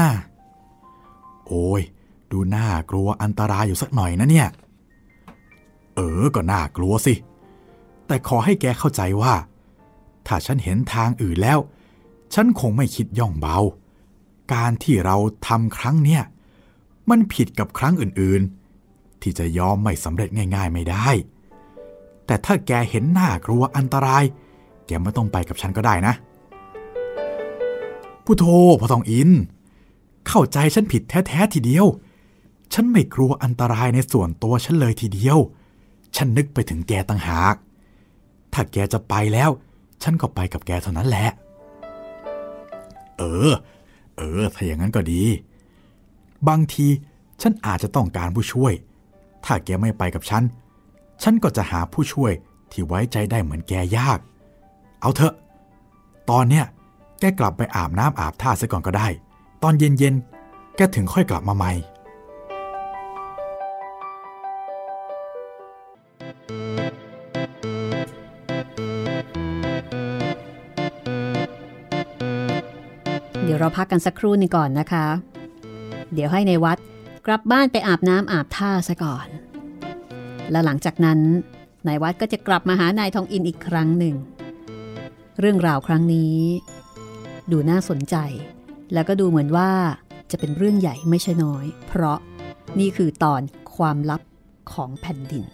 [1.46, 1.83] โอ้ย
[2.33, 4.48] ดูน่ากลัวอันตรายอยู่สักหน่อยนะเนี่ย
[5.94, 7.14] เออ ก็น่ากลัวสิ
[8.07, 9.35] แต่ขอให้แกเข้าใจว่า
[10.27, 11.59] ถ้าฉันเห็นทางอื่นแล้ว
[12.35, 13.59] ฉันคงไม่คิดย่องเบา
[14.53, 15.16] การที่เรา
[15.47, 16.23] ทำครั้งเนี้ย
[17.11, 21.09] มันผิดกับครั้งอื่นๆ ที่จะยอมไม่สำเร็จง่าย ๆ ไม่ได้
[22.27, 24.25] แต่ถ้าแกเห็นหน้ากลัวอันตราย
[24.87, 26.14] แกไม่ต้องไปกับฉันก็ได้นะ
[28.25, 28.44] ผู้โท
[28.81, 29.31] พอทองอิน
[30.29, 31.87] เข้าใจฉันผิดแท้ ๆ ทีเดียว
[32.73, 35.38] ฉันไม่กลัวอันตรายในส่วนตัวฉันเลยทีเดียว
[36.16, 37.55] ฉันนึกไปถึงแกต่างหาก
[38.53, 39.51] ถ้าแกจะไปแล้ว
[40.03, 41.29] ฉันก็ไปกับแกเท่านั้นแหละ
[43.18, 43.53] เออ
[44.16, 45.22] เออ ถ้าอย่างนั้นก็ดี
[46.48, 46.87] บางที
[47.42, 48.72] ฉันอาจจะต้องการผู้ช่วย
[49.44, 50.42] ถ้าแกไม่ไปกับฉัน
[51.22, 52.33] ฉันก็จะหาผู้ช่วย
[52.72, 54.18] ที่ไว้ใจได้เหมือนแกยาก
[55.00, 55.35] เอาเถอะ
[56.31, 56.64] ตอนเนี้ย
[57.20, 59.09] แกกลับไปอาบน้ำอาบท่าซะก่อนก็ได้
[59.62, 61.72] ตอนเย็นๆ แกถึงค่อยกลับมาใหม่
[73.64, 75.07] เราพักกันสักครู่นึงก่อนนะคะ
[76.12, 76.79] เดี๋ยวให้ในวัด
[77.27, 79.27] กลับบ้านไปอาบน้ำอาบท่าซะก่อน
[80.50, 81.18] แล้วหลังจากนั้น
[81.87, 84.14] นายวัดก็จะกลับมาหานายทองอินอีกครั้งหนึ่ง
[85.40, 86.37] เรื่องราวครั้งนี้
[87.50, 88.16] ดูน่าสนใจ
[88.92, 89.70] แล้วก็ดูเหมือนว่า
[90.31, 92.18] จะเป็นเรื่องใหญ่ไม่ใช่น้อย เพราะ
[92.79, 93.40] นี่คือตอน
[93.77, 94.22] ความลับ
[94.72, 95.44] ของแผ่นดิน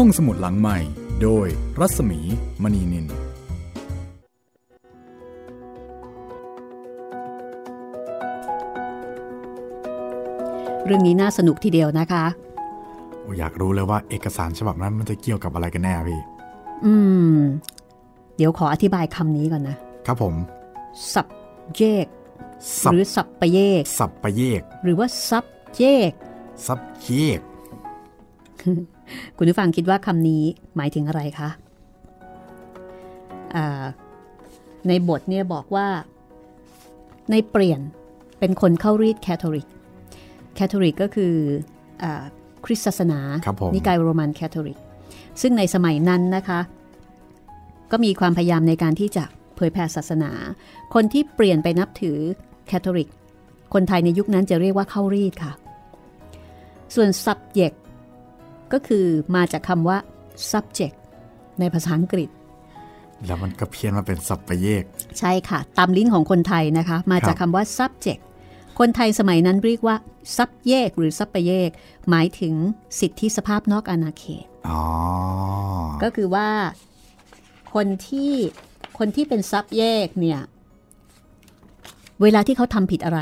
[0.00, 0.78] ห้องสมุดหลังใหม่
[1.22, 1.46] โดย
[1.80, 2.20] รัศมี
[2.62, 3.06] มณีนิน
[10.84, 12.24] เรื่องนี้น่าสนุกทีเดียวนะคะ
[13.38, 16.20] อยากรู้เลยว่าเอกสารฉบับนั้นมันจะเกี่ยวกับอะไรกันแน่พี่
[16.84, 16.94] อื
[17.36, 17.38] ม
[18.36, 20.34] เดี๋ยวขออธิบายคำนี้ก่อนนะ ครับผม
[21.14, 21.26] สับ
[21.76, 22.06] เยก
[22.82, 25.44] สับหรือสับปะเยก สับประเยก หรือว่าซับ
[25.76, 26.12] เยก
[26.66, 27.40] subject
[29.36, 30.42] คุณผู้ฟังคิดว่าคำนี้
[30.76, 31.48] หมายถึงอะไรคะ
[33.54, 33.84] อ่า
[34.88, 35.86] ในบทเนี่ยบอกว่า
[37.30, 37.80] นายเปลี่ยน
[38.38, 41.34] เป็นคนเข้ารีตคาทอลิก คาทอลิกก็คือ
[42.02, 42.24] อา
[42.64, 44.78] คริสตศาสนาครับผมนิกายโรมันคาทอลิก
[45.40, 46.60] ซึ่งในสมัยนั้นนะคะ
[47.90, 49.24] ก็มีความพยายามในการที่จะ
[49.56, 50.30] เผยแผ่ศาสนา
[50.94, 52.18] คนที่เปลี่ยนไปนับถือ
[52.66, 53.08] แคทอลิก
[53.74, 55.52] คนไทยในยุคนั้นจะเรียกว่าเข้ารีดค่ะ
[56.94, 57.76] ส่วน subject
[58.72, 59.98] ก็คือมาจากคำว่า
[60.50, 60.96] subject
[61.60, 62.28] ในภาษาอังกฤษ
[63.26, 64.82] แล้วมันก็เพี้ยนมาเป็นสับประเยก
[65.18, 68.22] ใช่ค่ะ ตามลิ้นของคนไทยนะคะ มาจากครับคำว่า subject
[68.78, 69.96] คนไทยสมัยนั้นเรียกว่า
[70.36, 71.70] ซับแยกหรือซับปะแยก
[72.10, 72.54] หมายถึง
[73.00, 74.82] สิทธิสภาพนอกอาณาเขตอ๋อ
[76.02, 76.48] ก็คือว่า
[77.74, 78.32] คนที่
[78.98, 80.40] คนที่เป็นซับแยกเนี่ย
[82.22, 83.20] เวลาที่เขาทำผิดอะไร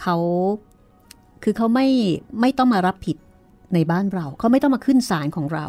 [0.00, 0.16] เขา
[1.42, 1.88] คือเขาไม่
[2.40, 3.16] ไม่ต้องมารับผิด
[3.74, 5.66] ในบ้านเราเขาไม่ต้องมาขึ้นศาลของเรา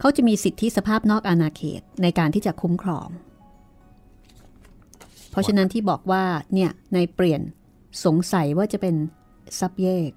[0.00, 3.08] เขาจะมีสิทธิสภาพนอกอาณาเขตในการที่จะคุ้มครอง
[5.30, 7.40] เพราะฉะนั้นที่บอกว่าเนี่ยในเปลี่ยน
[8.04, 8.94] สงสัยว่าจะเป็น
[9.58, 10.10] ซับแยก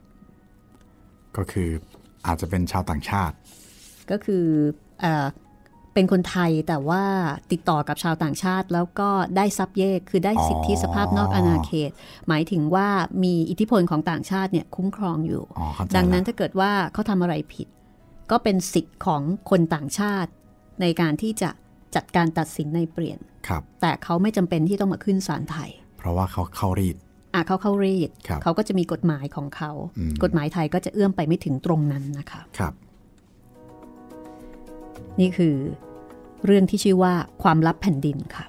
[1.37, 1.69] ก็คือ
[2.27, 3.35] อาจจะเป็นชาวต่างชาติ
[4.11, 4.45] ก็คือ
[5.01, 5.05] เอ
[5.95, 7.03] เป็นคนไทยแต่ว่า
[7.51, 11.91] ติดต่อกับชาวต่างชาติ แล้วก็ได้ซับเยกคือได้สิทธิสภาพนอกอาณาเขต
[12.27, 12.87] หมายถึงว่า
[13.23, 15.43] มีอิทธิพลของต่างชาติเนี่ยคุ้มครองอยู่
[15.95, 17.67] ดังนั้นถ้าเกิดว่าเขาทำอะไรผิด
[18.31, 20.31] ก็เป็นสิทธิ์ของคนต่างชาติ
[20.81, 21.49] ในการที่จะ
[21.95, 26.97] จัดการตัดสินในเปลี่ยนครับ แต่เขาไม่จำเป็นที่ต้องมาขึ้นศาลไทย เพราะว่าเขาเข้ารีด
[27.33, 28.09] อะเขาเข้ารีด
[28.43, 29.71] เขาก็จะมีกฎหมายของเขา
[30.23, 32.73] กฎหมายไทยก็จะเอื้อมไปไม่ถึงตรงนั้นนะคะครับ
[35.19, 35.55] นี่คือ
[36.45, 38.45] เรื่องที่ชื่อว่าความลับแผ่นดินค่ะ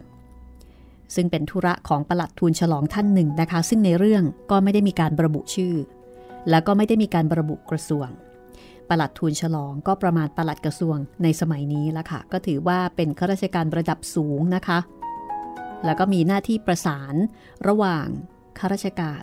[1.15, 5.75] ซึ่งเป็นธุระของประหลัดทูลฉลองท่านหนึ่งนะคะ ซึ่งในเรื่องก็ไม่ได้มีการระบุชื่อ
[6.51, 8.09] แล้วก็ไม่ได้มีการระบุกระทรวง
[8.89, 14.79] ประหลัดทูลฉลองก็ประมาณประหลัดกระทรวงในสมัยนี้ละค่ะ ก็ถือว่าเป็นข้าราชการระดับสูงนะคะ
[15.85, 17.15] แล้วก็มีหน้าที่ประสาน
[17.69, 18.07] ระหว่าง
[18.59, 19.23] ข้าราชการ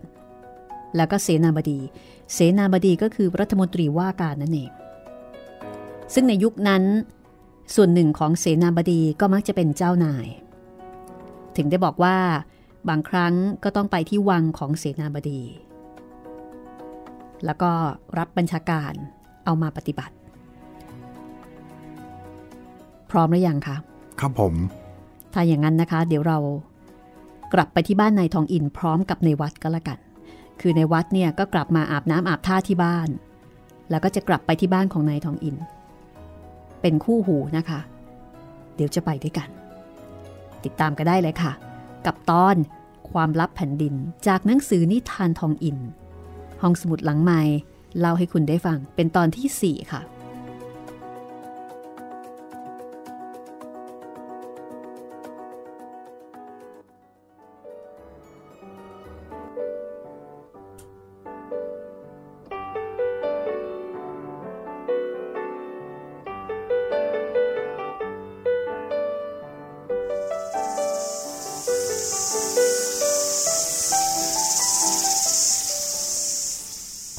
[0.96, 1.80] แล้วก็เสนาบดี
[2.34, 4.72] เสนาบดีก็คือรัฐมนตรีว่าการนั่นเอง
[6.14, 6.84] ซึ่งในยุคนั้น
[7.76, 10.28] ส่วนหนึ่งของเสนาบดีก็มักจะเป็นเจ้านาย
[11.56, 12.17] ถึงได้บอกว่า
[12.89, 15.41] บางครั้งก็ต้องไปที่วังของเสนาบดี
[17.45, 17.71] แล้วก็
[18.17, 18.93] รับบัญชาการ
[19.45, 20.15] เอามาปฏิบัติ
[23.12, 23.76] พร้อมหรือยังคะ
[24.19, 24.54] ครับผม
[25.34, 26.38] ถ้าอย่างนั้นนะคะ เดี๋ยวเรา
[27.54, 29.99] กลับไปที่บ้านนายทองอินพร้อมกับในวัดก็แล้วกัน
[30.62, 33.10] คือในวัดเนี่ยก็กลับมาอาบน้ำอาบท่าที่บ้าน
[33.89, 35.56] แล้วก็จะกลับไปที่บ้านของนายทองอิน
[36.84, 37.80] เป็นคู่หูนะคะ
[38.76, 39.50] เดี๋ยวจะไปด้วยกัน
[40.63, 41.52] ติดตามก็ได้เลยค่ะ
[42.06, 42.56] กับตอน
[43.12, 43.93] ความลับแผ่นดิน
[44.28, 45.78] จากหนังสือนิทานทองอิน
[46.62, 47.41] ห้องสมุดหลังใหม่
[48.00, 50.02] เล่าให้คุณได้ฟังเป็นตอนที่ 4 ค่ะ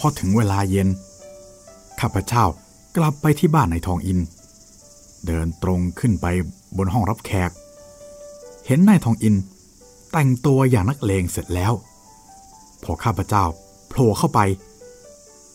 [0.05, 0.88] อถึงเวลาเย็น
[2.01, 2.45] ข้าพเจ้า
[2.97, 4.19] กลับไปที่บ้านในทองอิน
[5.27, 6.27] เดินตรงขึ้นไป
[6.77, 7.51] บนห้องรับแขก
[8.67, 9.35] เห็นนายทองอิน
[10.12, 11.73] แต่งตัวอย่างนักเลงเสร็จแล้ว
[12.83, 13.45] พอข้าพเจ้า
[13.88, 14.40] โผล่เข้าไป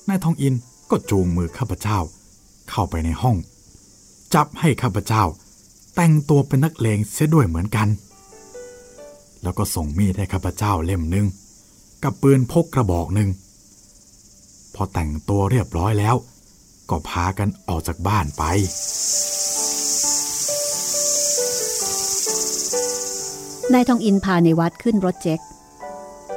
[0.07, 0.53] นายทองอิน
[0.89, 1.97] ก็จูงมือข้าพเจ้า
[2.69, 3.37] เข้าไปในห้อง
[4.33, 5.23] จับให้ข้าพเจ้า
[5.95, 7.87] แต่งตัวเป็นนักเลงเสียด้วยเหมือนกัน
[9.43, 11.25] แล้วก็ส่งมีดให้ข้าพเจ้าเล่มหนึ่ง
[12.03, 13.29] กับปืนพกกระบอกหนึ่ง
[14.79, 16.15] อแต่งตัวเรียบร้อยแล้ว
[16.89, 18.43] ก็พากันออกจากบ้านไป
[23.73, 25.39] นายทองอินพาในวัดขึ้นรถเจ็ก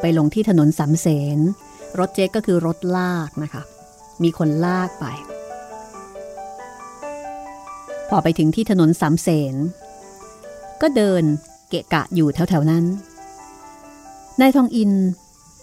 [0.00, 1.38] ไปลงที่ถนนสำเสน
[1.98, 3.62] รถเจ็กก็คือรถลากนะคะ
[4.22, 5.06] มีคนลากไป
[8.08, 9.54] พอไปถึงที่ถนนสำเสน
[10.82, 11.22] ก็เดิน
[11.68, 12.84] เกะกะอยู่แถวๆนั้น
[14.40, 14.90] นายทองอิน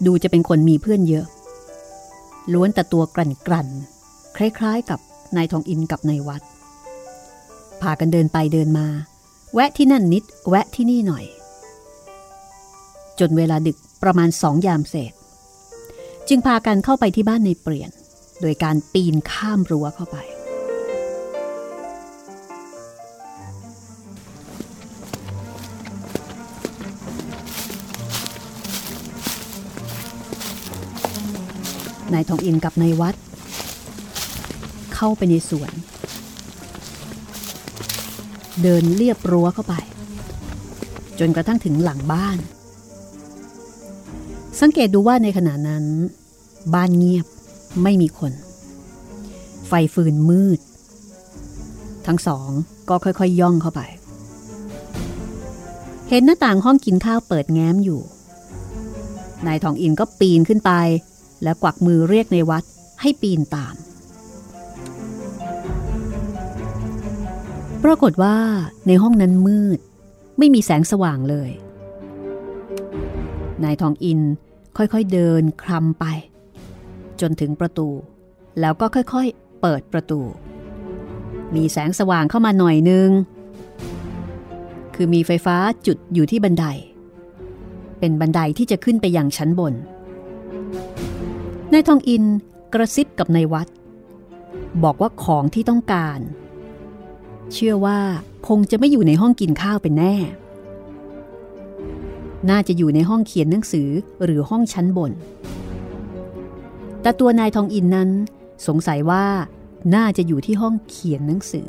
[0.06, 1.26] ดูจะเป็นคนมีเพื่อนเยอะ
[2.54, 3.68] ล้วนแต่ตัวกลั่นกลั่น
[4.36, 5.00] คล้ายๆ กับ
[5.36, 6.42] นายทองอินกับนายวัด
[7.82, 8.86] พากันเดินไปเดินมา
[9.54, 11.24] แวะที่นั่นนิด แวะที่นี่หน่อย
[13.18, 15.12] จนเวลาดึกประมาณสองยามเศษ
[16.28, 17.90] จึงพากันเข้าไปที่บ้านในเปลี่ยน
[18.40, 20.16] โดยการปีนข้ามรั้วเข้าไป
[32.12, 33.14] นายทองอินกับนายวัด
[34.94, 35.72] เข้าไปในสวน
[38.62, 39.74] เดินเรียบรั้วเข้าไป
[41.18, 42.38] จนกระทั่งถึงหลังบ้าน
[44.60, 45.84] สังเกตดูว่าในขณะนั้น
[46.74, 47.26] บ้านเงียบ
[47.82, 48.32] ไม่มีคน
[49.68, 50.60] ไฟฟืนมืด
[52.06, 52.48] ทั้งสอง
[52.88, 53.80] ก็ค่อยๆยย่องเข้าไป
[56.08, 58.00] เห็นหน้าต่างห้องกินข้าวเปิดแง้มอยู่
[59.46, 60.72] นายทองอินก็ปีนขึ้นไป
[61.42, 62.64] และกวักมือเรียกในวัด
[63.00, 63.74] ให้ปีนตาม
[67.84, 68.36] ปรากฏว่า
[68.86, 69.78] ในห้องนั้นมืด
[70.38, 71.50] ไม่มีแสงสว่างเลย
[73.64, 74.20] นายทองอิน
[74.76, 76.04] ค่อยๆเดินคลำไป
[77.20, 77.88] จนถึงประตู
[78.60, 80.20] แล้วก็ค่อยๆเปิดประตู
[81.54, 83.08] มีแสงสว่างเข้ามาหน่อยนึง
[84.94, 86.64] คือมีไฟฟ้าจุดอยู่ที่บันได
[87.98, 89.74] เป็นบันไดที่จะขึ้นไปยังชั้นบน
[91.72, 92.24] นายทองอิน
[92.72, 93.68] กระซิบกับนายวัด
[94.84, 96.20] บอกว่าของที่ต้องการ
[97.52, 97.98] เชื่อว่า
[98.48, 100.14] คงจะไม่อยู่ในห้องกินข้าวเป็นแน่
[102.50, 103.88] น่าจะอยู่ในห้องเขียนหนังสือ
[104.24, 105.12] หรือห้องชั้นบน
[107.02, 108.10] แต่ตัวนายทองอินนั้น
[108.66, 109.24] สงสัยว่า
[109.94, 111.68] น่าจะอยู่ที่ห้องเขียนหนังสือ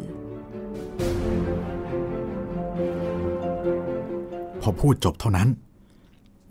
[4.62, 5.50] พอพูดจบเท่านั้น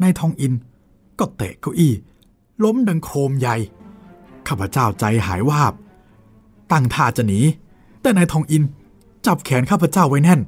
[0.03, 0.53] นายทองอิน
[1.19, 1.93] ก็เตะเก้าอี้
[2.64, 3.57] ล้มดังโครมใหญ่
[4.49, 5.75] ข้าพเจ้าใจหายวาบ
[6.73, 7.40] ตั้งท่าจะหนี
[8.01, 8.62] แต่นายทองอิน
[9.27, 10.40] จับแขนข้าพเจ้าไว้แน่น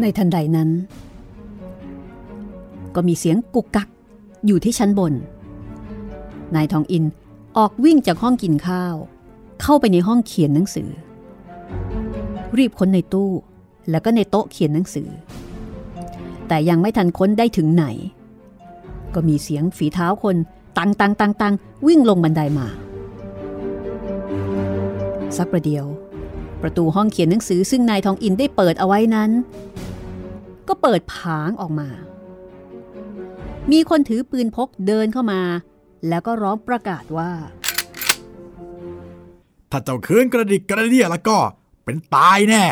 [0.00, 0.70] ในทันใดนั้น
[2.94, 3.88] ก็มีเสียงกุกกัก
[4.46, 5.12] อยู่ที่ชั้นบน
[6.54, 7.04] นายทองอิน
[7.56, 8.94] ออกวิ่งจากห้องกินข้าว
[9.62, 10.90] เข้าไปในห้องเขียนหนังสือ
[12.58, 13.30] รีบค้นในตู้
[13.90, 15.08] แล้วก็ในโต๊ะเขียนหนังสือ
[16.48, 17.86] แต่ยังไม่ทันค้นได้ถึงไหน
[19.14, 20.36] ก็มีเสียงฝีเท้าคน
[20.78, 21.54] ตังตังตังตัง
[21.86, 22.66] วิ่งลงบันไดามา
[25.36, 25.86] สักประเดียว
[26.62, 29.30] ประตูห้องเขียนหนังสือซึ่งนายทองอินได้เปิดเอาไว้นั้น
[30.68, 31.88] ก็เปิดผางออกมา
[33.72, 35.42] มีคนถือปืนพกเดินเข้ามา
[36.08, 37.30] แล้วก็ร้องประกาศว่า
[39.70, 41.38] ถ้าเจ้าคืนกระดิกกระเดียแล้วก็
[41.84, 42.64] เป็นตายแน่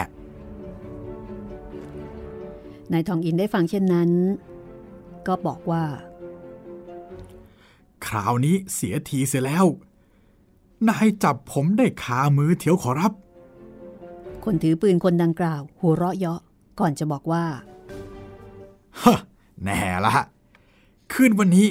[2.94, 4.10] นายทองอินได้ฟังเช่นนั้น
[5.26, 5.84] ก็บอกว่า
[8.06, 9.66] คราวนี้เสียทีเสียแล้ว
[10.88, 13.12] นายจับผมได้คามือเถียวขอรับ
[14.44, 16.40] คนถือปืนคนดังกล่าว หัวเราะเยาะ
[16.80, 17.44] ก่อนจะบอกว่า
[19.02, 19.18] ฮะ
[19.62, 20.12] แน่ละ
[21.12, 21.66] คืนวันนี้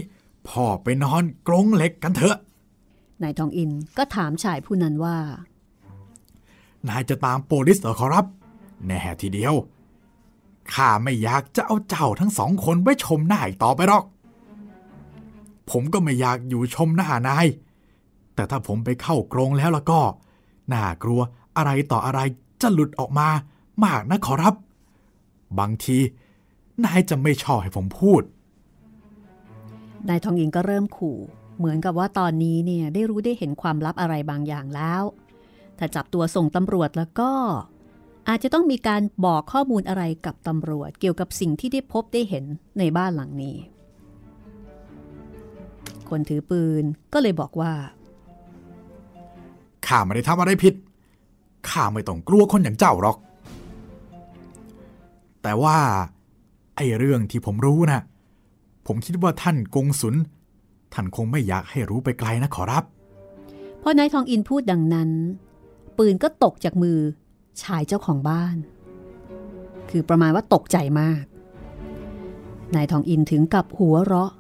[0.48, 2.38] พ่อไปนอนกรงเหล็กกันเถอะ
[3.24, 5.18] นายทองอินก็ถามชายผู้นั้นว่า
[6.90, 8.26] นายจะตามโปลิสเหรอขอรับ
[8.86, 9.54] แน่ทีเดียว
[10.74, 14.06] ข้าไม่อยากจะเอาเจ้าทั้งสองคนไว้ชมหน้าอีกต่อไปหรอก
[15.70, 17.48] ผมก็ไม่อยากอยู่ชมหน้านาย
[18.36, 20.02] แต่ถ้าผมไปเข้ากรงแล้วล้วก็
[20.74, 21.22] น่ากลัว
[21.58, 22.20] อะไรต่ออะไร
[22.62, 23.28] จะหลุดออกมา
[23.84, 24.54] มากนะขอรับ
[25.60, 25.98] บางที
[26.84, 28.22] นายจะไม่ชอบให้ผมพูด
[30.10, 31.18] นายทองอินก็เริ่มขู่
[31.58, 35.04] เหมือนกับว่าตอนนี้เนี่ยได้รู้ได้เห็นความลับอะไรบางอย่างแล้ว
[35.78, 37.32] ถ้าจับตัวส่งตำรวจแล้วก็
[38.28, 42.46] อาจจะต้องมีการบอกข้อมูลอะไรกับตำรวจ เกี่ยวกับสิ่งที่ได้พบได้เห็น
[42.80, 43.56] ในบ้านหลังนี้
[46.10, 46.84] คนถือปืน
[47.14, 47.74] ก็เลยบอกว่า
[49.88, 50.74] ข้าไม่ได้ทำอะไรผิด
[51.70, 53.18] ข้าไม่ต้องกลัวคนอย่างเจ้าหรอก
[55.44, 55.78] แต่ว่า
[56.76, 58.02] ไอ้เรื่องที่ผมรู้นะ
[58.88, 60.16] ผมคิดว่าท่านกงสุน
[60.94, 62.84] ท่านคงไม่อยากให้รู้ไปไกลนะขอรับ
[63.82, 65.10] พอนายทองอินพูดดังนั้น
[65.98, 67.00] ปืนก็ตกจากมือ
[67.62, 68.56] ชายเจ้าของบ้าน
[69.90, 71.24] คือประมาณว่าตกใจมาก
[72.76, 74.32] นายทองอินถึงกับหัวเราะ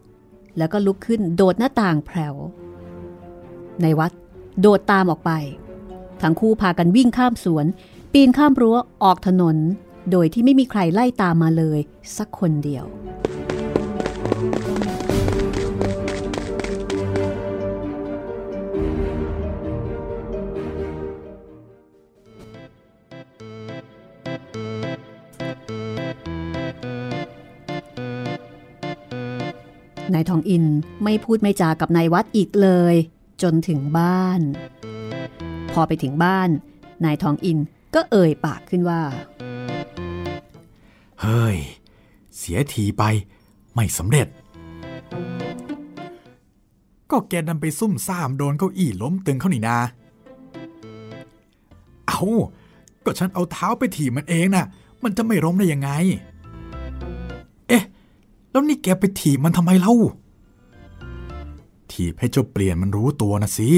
[0.57, 2.35] แล้วก็ลุกขึ้นโดดหน้าต่างแผ่ว
[3.81, 4.11] ในวัด
[4.61, 5.31] โดดตามออกไป
[6.21, 7.65] ทั้งคู่พากันวิ่งข้ามสวน
[8.13, 9.57] ปีนข้ามรั้วออกถนน
[10.11, 11.79] โดยที่ไม่มีใครไล่ตามมาเลย
[12.17, 12.85] สักคนเดียว
[30.13, 30.65] นายทองอิน
[31.03, 32.95] ไม่พูดไม่จากับนายวัดอีกเลย
[33.41, 34.41] จนถึงบ้าน
[35.73, 36.49] พอไปถึงบ้าน
[37.05, 37.57] นายทองอิน
[37.95, 39.01] ก็เอ่ยปากขึ้นว่า
[41.21, 41.57] เฮ้ย
[42.37, 43.03] เสียทีไป
[43.73, 44.27] ไม่สำเร็จ
[47.11, 49.77] ก็แกดันไปซุ่มซ่ามโดนเก้าอี้ล้มตึงเข้านี่นา
[52.07, 52.21] เอา
[53.05, 54.65] ก็ฉันเอาเท้าไปถีบมันเองน่ะ
[55.03, 56.19] มันจะไม่ล้มได้ยังไงเอ๊ะ
[58.53, 59.95] แล้วนี่แกไปถีบมันทำไมเล่า
[61.91, 63.69] ถีบให้เจ้าเปลี่ยนมันรู้ตัวนะสิ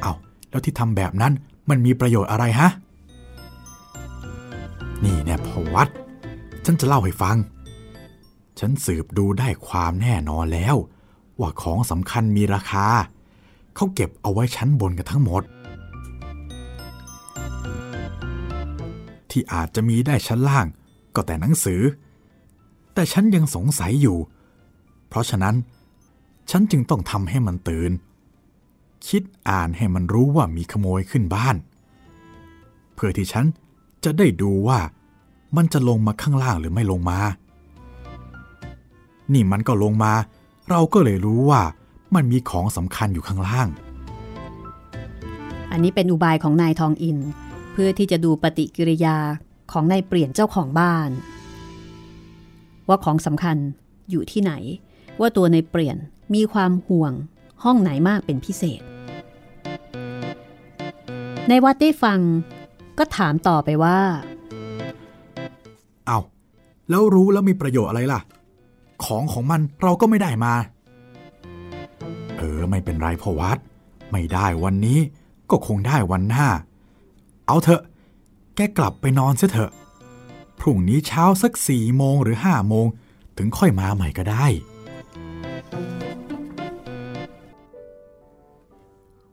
[0.00, 0.12] เอา
[0.50, 1.32] แล้วที่ทำแบบนั้น
[1.68, 2.68] มันมีประโยชน์อะไรฮะ
[5.04, 5.88] นี่แน่พอวัด
[6.64, 7.36] ฉันจะเล่าให้ฟัง
[8.58, 10.76] ฉันสืบดูได้ความแน่นอนแล้ว
[11.40, 12.86] ว่าของสำคัญมีราคา
[13.74, 15.42] เขาเก็บเอาไว้ชั้นบนกันทั้งหมด
[19.30, 20.66] ที่อาจจะมีได้ชั้นล่าง
[21.14, 21.80] ก็แต่หนังสือ
[22.98, 24.18] แต่ฉันยังสงสัยอยู่
[25.08, 25.56] เพราะฉะนั้น
[26.50, 27.92] ฉันจึงต้องทำให้มันตื่น
[29.08, 31.56] คิดอ่านให้มันรู้ว่ามีขโมยขึ้นบ้าน
[32.94, 33.44] เพื่อที่ฉัน
[34.04, 34.78] จะได้ดูว่า
[35.56, 37.18] มันจะลงมาข้างล่างหรือไม่ลงมา
[39.32, 40.12] นี่มันก็ลงมา
[40.70, 41.62] เราก็เลยรู้ว่า
[42.14, 43.68] มันมีของสำคัญอยู่ข้างล่าง
[45.72, 47.18] อันนี้เป็นอุบายของนายทองอิน
[47.72, 49.16] เพื่อที่จะดูปฏิกิริยา
[49.72, 51.10] ของนายเปลี่ยนเจ้าของบ้าน
[52.88, 53.56] ว่าของสำคัญ
[54.10, 54.52] อยู่ที่ไหน
[55.20, 55.96] ว่าตัวในเปลี่ยน
[56.34, 57.12] มีความห่วง
[57.62, 58.80] ห้องไหนมากเป็นพิเศษ
[61.48, 62.20] ในวัดได้ฟัง
[62.98, 63.98] ก็ถามต่อไปว่า
[66.06, 66.18] เอา
[66.90, 68.20] แล้วรู้แล้วมีประโยชน์อะไรล่ะ
[69.04, 70.52] ของของมันเราก็ไม่ได้มา
[72.36, 73.58] เออไม่เป็นไรพ่อวัด
[74.12, 74.98] ไม่ได้วันนี้
[75.50, 76.46] ก็คงได้วันหน้า
[77.46, 77.82] เอาเถอะ
[78.56, 79.72] แกกลับไปนอนเสียเถอะ
[80.60, 82.86] พรุ่งนี้เช้าสักสี่โมงหรือห้าโมง
[83.36, 84.46] ถึงค่อยมาใหม่ก็ได้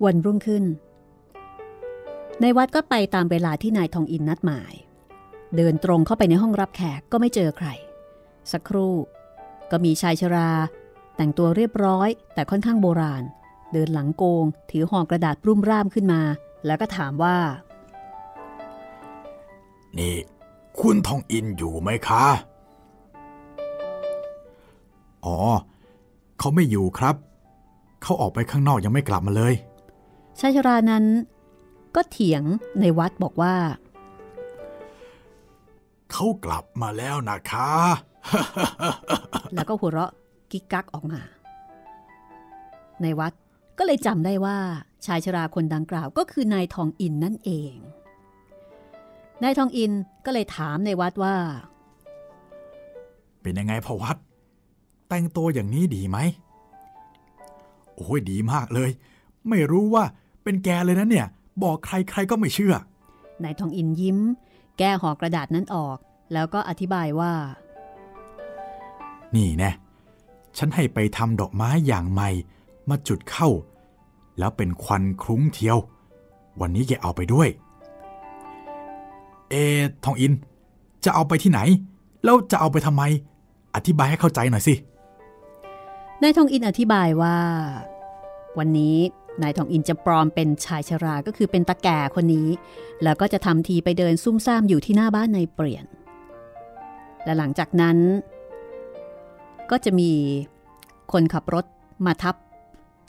[0.04, 0.64] วันรุ่งขึ้น
[2.42, 4.74] ในวัดก็ไปตามเวลาที่นายทองอินนัดหมาย
[5.56, 7.68] เดินตรงเข้าไปในห้องรับแขกก็ไม่เจอใคร
[8.52, 8.94] สักครู่
[9.72, 10.52] ก็มีชายชรา
[11.16, 13.24] แต่งตัวเรียบร้อย แต่ค่อนข้างโบราณ
[13.74, 16.22] เดินหลังโกง ถือห่อกระดาษรุ่มร่ามขึ้นมา
[16.66, 17.38] แล้วก็ถามว่า
[19.98, 20.16] นี่
[20.82, 22.26] คุณทองอินอยู่ไหมคะ
[25.26, 25.38] อ๋อ
[26.40, 27.16] เขาไม่อยู่ครับ
[28.02, 29.54] เขาออกไปข้างนอกยังไม่กลับมาเลย
[30.40, 31.06] ชายชรานั้น
[31.96, 32.44] ก็เถียง
[32.80, 33.56] ในวัดบอกว่า
[36.12, 37.72] เขากลับมาแล้วนะคะ
[39.54, 40.12] แล้วก็หัวเราะ
[40.52, 41.22] กิกกักออกมา
[43.02, 43.34] ในวัด
[43.78, 44.58] ก็เลยจำได้ว่า
[45.06, 47.74] ชายชราคนดังกล่าวก็คือนายทองอินนั่นเอง
[49.44, 49.92] นายทองอิน
[50.26, 51.36] ก็เลยถามในวัดว่า
[53.42, 54.18] เป็นยังไงพ่อวัด
[55.10, 56.18] แต่งตัวอย่างนี้ดีไหม
[57.96, 58.90] โอ้ยดีมากเลย
[59.50, 60.04] ไม่รู้ว่า
[60.44, 61.28] เป็นแกเลยนะเนี่ย
[61.64, 62.76] บอกใครใครก็ไม่เชื่อ
[63.44, 64.20] นายทองอินยิ้ม
[64.78, 65.98] แก้ห่อกระดาษนั้นออก
[66.34, 67.34] แล้วก็อธิบายว่า
[69.36, 69.72] นี่แน่
[70.58, 72.30] ฉันให้ไปทำดอกไม้อย่างใหม่
[72.90, 73.50] มาจุดเข้า
[74.40, 75.78] แล้วเป็นควันคลุ้งเทียว
[76.62, 77.50] วันนี้แกเอาไปด้วย
[79.50, 79.56] เอ
[80.06, 80.34] ทองอิน
[81.06, 81.60] จะเอาไปที่ไหน
[82.24, 83.04] แล้วจะเอาไปทำไม
[83.76, 84.76] อธิบายให้เข้าใจหน่อยสิ
[86.22, 87.38] นายทองอินอธิบายว่า
[88.58, 88.98] วันนี้
[89.42, 92.48] นายทองอินจะปลอมเป็นชายชราก็คือเป็นตาแก่คนนี้
[93.04, 95.86] แล้วก็จะทำทีไปเดินซุ่มซ่ามอยู่ที่หน้าบ้านนายเปลี่ยน
[97.24, 97.98] และหลังจากนั้น
[99.72, 100.12] ก็จะมี
[101.12, 101.66] คนขับรถ
[102.06, 102.36] มาทับ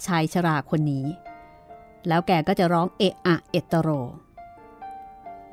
[0.07, 1.05] ชายชราคนนี้
[2.09, 3.89] แล้วแกก็จะร้องเอะอะเอตโร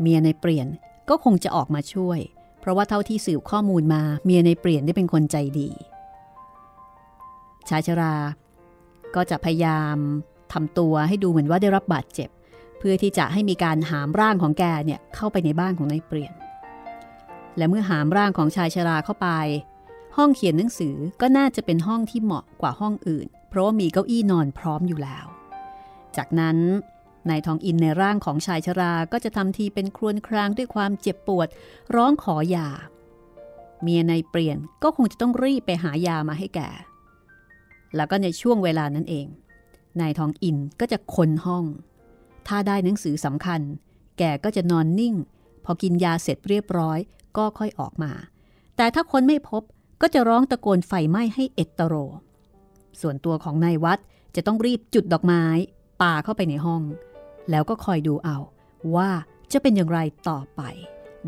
[0.01, 0.67] เมียในเปลี่ยน
[1.09, 2.19] ก็คงจะออกมาช่วย
[2.59, 5.69] เพราะว่าเท่าที่สืบข้อมูลมาเมียในเปลี่ยนได้เป็นคนใจดี
[7.69, 8.15] ชายชรา
[9.15, 9.97] ก็จะพยายาม
[10.53, 12.29] ทำตัวให้ดูเหมือนว่าได้รับบาดเจ็บ
[12.79, 16.33] เพื่อที่จะให้มีการหามร่างของแกเนี่ยเข้าไปในบ้านของนายเปลี่ยน
[17.57, 19.29] และเมื่อหามร่างของชายชราเข้าไป
[20.17, 25.25] ห้องเขียนหนังสือก็น่าจะเป็นห้องที่เหมาะกว่าห้องอื่น เพราะว่ามีเก้าอี้นอนพร้อมอยู่แล้ว
[26.17, 26.57] จากนั้น
[27.29, 31.47] นายทองอินในร่างของชายชราก็จะทำทีเป็นครวญครางด้วยความเจ็บปวด
[31.95, 32.67] ร้องขอยา
[33.81, 36.59] เมียนายเปลี่ยนก็คงจะต้องรีบไปหายามาให้แก
[37.95, 39.27] แล้วก็ในช่วงเวลานั้นเอง
[40.01, 41.65] นายทองอินก็จะคนห้อง
[42.47, 43.61] ถ้าได้หนังสือสำคัญ
[44.17, 45.15] แกก็จะนอนนิ่ง
[45.65, 46.99] พอกินยาเสร็จเรียบร้อย
[47.37, 48.11] ก็ค่อยออกมา
[48.77, 49.63] แต่ถ้าคนไม่พบ
[50.01, 51.95] ก็จะร้องตะโกนไฟไหม้ให้เอตโตโร
[53.01, 53.99] ส่วนตัวของนายวัด
[54.35, 55.43] จะต้องรีบจุดดอกไม้
[56.01, 56.81] ป่าเข้าไปในห้อง
[57.49, 58.37] แล้วก็คอยดูเอา
[58.95, 59.09] ว่า
[59.51, 60.61] จะเป็นอย่างไรต่อไป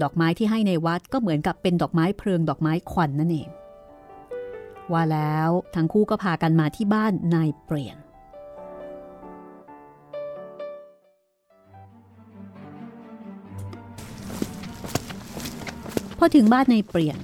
[0.01, 3.49] ดอกไม้ที่ให้ในวัดก็เหมือนกับเป็นดอกไม้เพลิงดอกไม้ควันนั่นเอง
[4.91, 7.97] ว่าแล้วทั้งคู่ก็พากันมาที่บ้านนายเปลี่ยน
[16.17, 17.19] พอถึงบ้านนายเปลี่ยน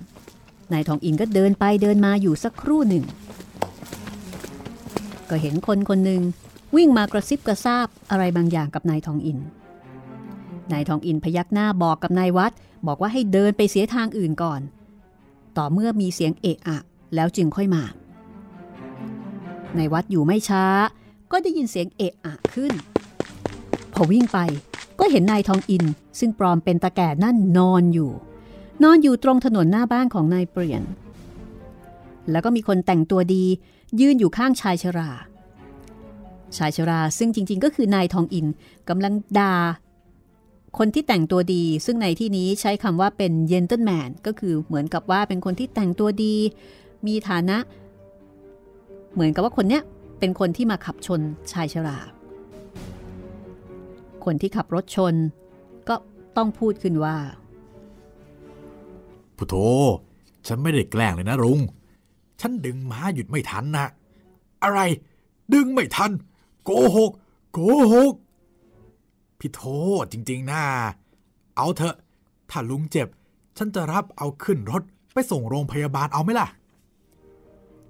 [0.73, 3.05] นายทองอินก็เดินไปเดินมาอยู่สักครู่หนึ่ง
[5.29, 6.21] ก็เห็นคนคนหนึ่ง
[6.75, 9.39] วิ่งมากระซิบกระซาบอะไรบางอย่างกับนายทองอิน
[10.71, 12.53] นายทองอินพยักหน้าบอกกับนายวัด
[12.87, 14.61] บอกว่าให้เดินไปเสียทางอื่นก่อน
[15.57, 16.79] ต่อเมื่อมีเสียงเอะอะ
[17.15, 17.83] แล้วจึงค่อยมา
[19.75, 20.65] ในวัดอยู่ไม่ช้า
[21.31, 22.73] ก็ได้ยินเสียงเอะอะขึ้น
[23.93, 24.39] พอวิ่งไป
[24.99, 25.83] ก็เห็นนายทองอิน
[26.19, 28.11] ซึ่งปลอมเป็นตาแก่นั่นนอนอยู่
[28.83, 30.83] นอนอยู่ตรงถนนหน้าบ้านของนายเปลี่ยน
[32.31, 33.43] แล้วก็มีคนแต่งตัวดี
[33.99, 35.11] ยืนอยู่ข้างชายชรา
[36.57, 38.47] ชายชราซึ่งจริง ๆ ก็คือนายทองอิน
[38.89, 39.55] กำลังด่า
[40.77, 46.35] คนที่แต่งตัวดี ซึ่งในที่นี้ใช้คำว่าเป็นเยนเต l แมนก็คือเหมือนกับว่าเป็นคนที่แต่งตัวดี
[47.07, 47.57] มีฐานะ
[49.13, 49.83] เหมือนกับว่าคนเนี้ย
[50.19, 51.21] เป็นคนที่มาขับชน
[51.51, 51.97] ชายชรา
[54.25, 55.15] คนที่ขับรถชน
[55.89, 55.95] ก็
[56.37, 57.17] ต้องพูดขึ้นว่า
[59.37, 59.55] พุโท
[60.47, 61.59] ฉันไม่ได้แกล้งเลยนะลุง
[62.41, 63.85] ฉันดึงม้าหยุดไม่ทันนะ
[64.63, 64.79] อะไร
[65.53, 66.11] ดึงไม่ทัน
[66.65, 67.11] โกหก
[67.53, 67.59] โก
[67.93, 68.13] หก
[69.39, 69.61] พี่โท
[70.11, 70.63] จริงๆนะ
[71.57, 71.95] เอาเถอะ
[72.49, 73.07] ถ้าลุงเจ็บ
[73.57, 74.83] ฉันจะรับเอาขึ้นรถ
[75.13, 76.47] ไปส่งโรงพยาบาลเอาไหมล่ะ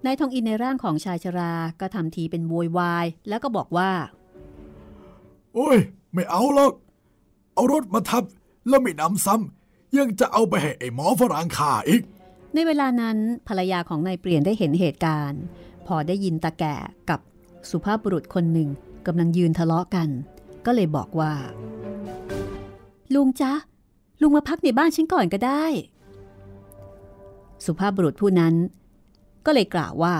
[0.05, 3.91] นายทองอินในร่างของชายชราก็ทำทีเป็นโวยวาย แล้วก็บอกว่า
[5.53, 5.77] โอ้ย
[6.13, 6.73] ไม่เอาหรอก
[7.53, 8.23] เอารถมาทับ
[8.67, 12.01] แล้วไม่นำซ้ำยังจะเอาไปให้ไอ้หมอฝรั่งข่าอีก
[12.53, 13.17] ในเวลานั้น
[13.47, 15.41] ภรรยาของนายเปลี่ยนได้เห็นเหตุการณ์
[15.87, 16.75] พอได้ยินตาแก่
[17.09, 17.19] กับ
[17.69, 18.69] สุภาพบุรุษคนหนึ่ง
[19.07, 20.09] กำลังยืนทะเลาะกัน
[20.65, 21.33] ก็เลยบอกว่า
[23.13, 23.51] ลุงจ๊ะ
[24.21, 25.63] ลุงมาพักในบ้านฉันก่อนก็ได้
[27.65, 28.55] สุภาพบุรุษผู้นั้น
[29.45, 30.15] ก็เลยกล่าวว่า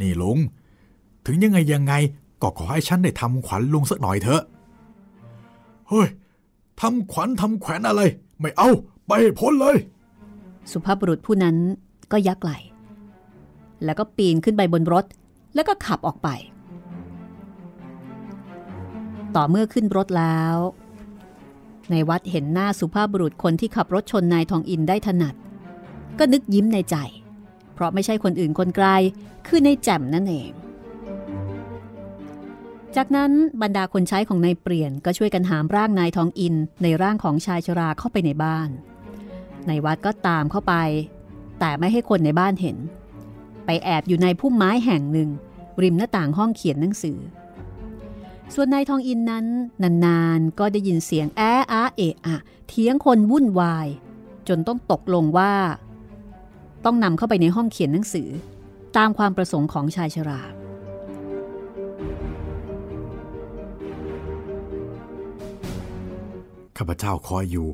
[0.00, 0.38] นี่ลุง
[1.26, 1.94] ถึงยังไงยังไง
[2.42, 4.42] ก็ขอให้ฉันได้ทำขวัญลุงสักหน่อยเถอะ
[5.88, 6.08] เฮ้ย
[6.80, 8.02] ทำขวัญทำแขวนอะไร
[8.40, 8.70] ไม่เอา
[9.06, 9.76] ไปให้พ้นเลย
[10.72, 11.56] สุภาพบุรุษผู้นั้น
[12.12, 12.52] ก็ยักไหล
[13.84, 15.04] แล้วก็ปีนขึ้นไปบนรถ
[15.54, 16.28] แล้วก็ขับออกไป
[19.36, 20.56] ต่อเมื่อขึ้นรถแล้ว
[21.90, 25.34] ในวัดเห็นหน้าสุภาพบุรุษคนที่ขับรถชนนายทองอินได้ถนัด
[26.18, 26.96] ก็นึกยิ้มในใจ
[27.74, 28.86] เพราะไม่ใช่คนอื่นคนไกล
[29.46, 30.50] คือในแจ่มนั่นเอง
[32.96, 33.32] จากนั้น
[33.62, 38.68] บรรดาคนใช้ของนายเปลี่ยนก็ช่วยกันหามร่างนายทองอิน ในร่างของชายชราเข้าไปในบ้าน
[39.68, 40.74] ในวัดก็ตามเข้าไป
[41.60, 42.76] แต่ไม่ให้คนในบ้านเห็น
[43.70, 45.30] ไปแอบอยู่ในพุ่มไม้แห่งหนึ่ง
[45.82, 47.18] ริมหน้าต่างห้องเขียนหนังสือ
[48.54, 49.46] ส่วนนายทองอินนั้น
[50.04, 52.36] นานๆ ก็ได้ยินเสียงแอะอะเอะอะ
[52.68, 53.88] เถียงคนวุ่นวาย
[54.48, 55.52] จนต้องตกลงว่า
[56.84, 58.28] ต้องนำเข้าไปในห้องเขียนหนังสือ
[58.96, 60.40] ตามความประสงค์ของชายชรา
[66.76, 67.68] ข้าพเจ้าคอยอยู่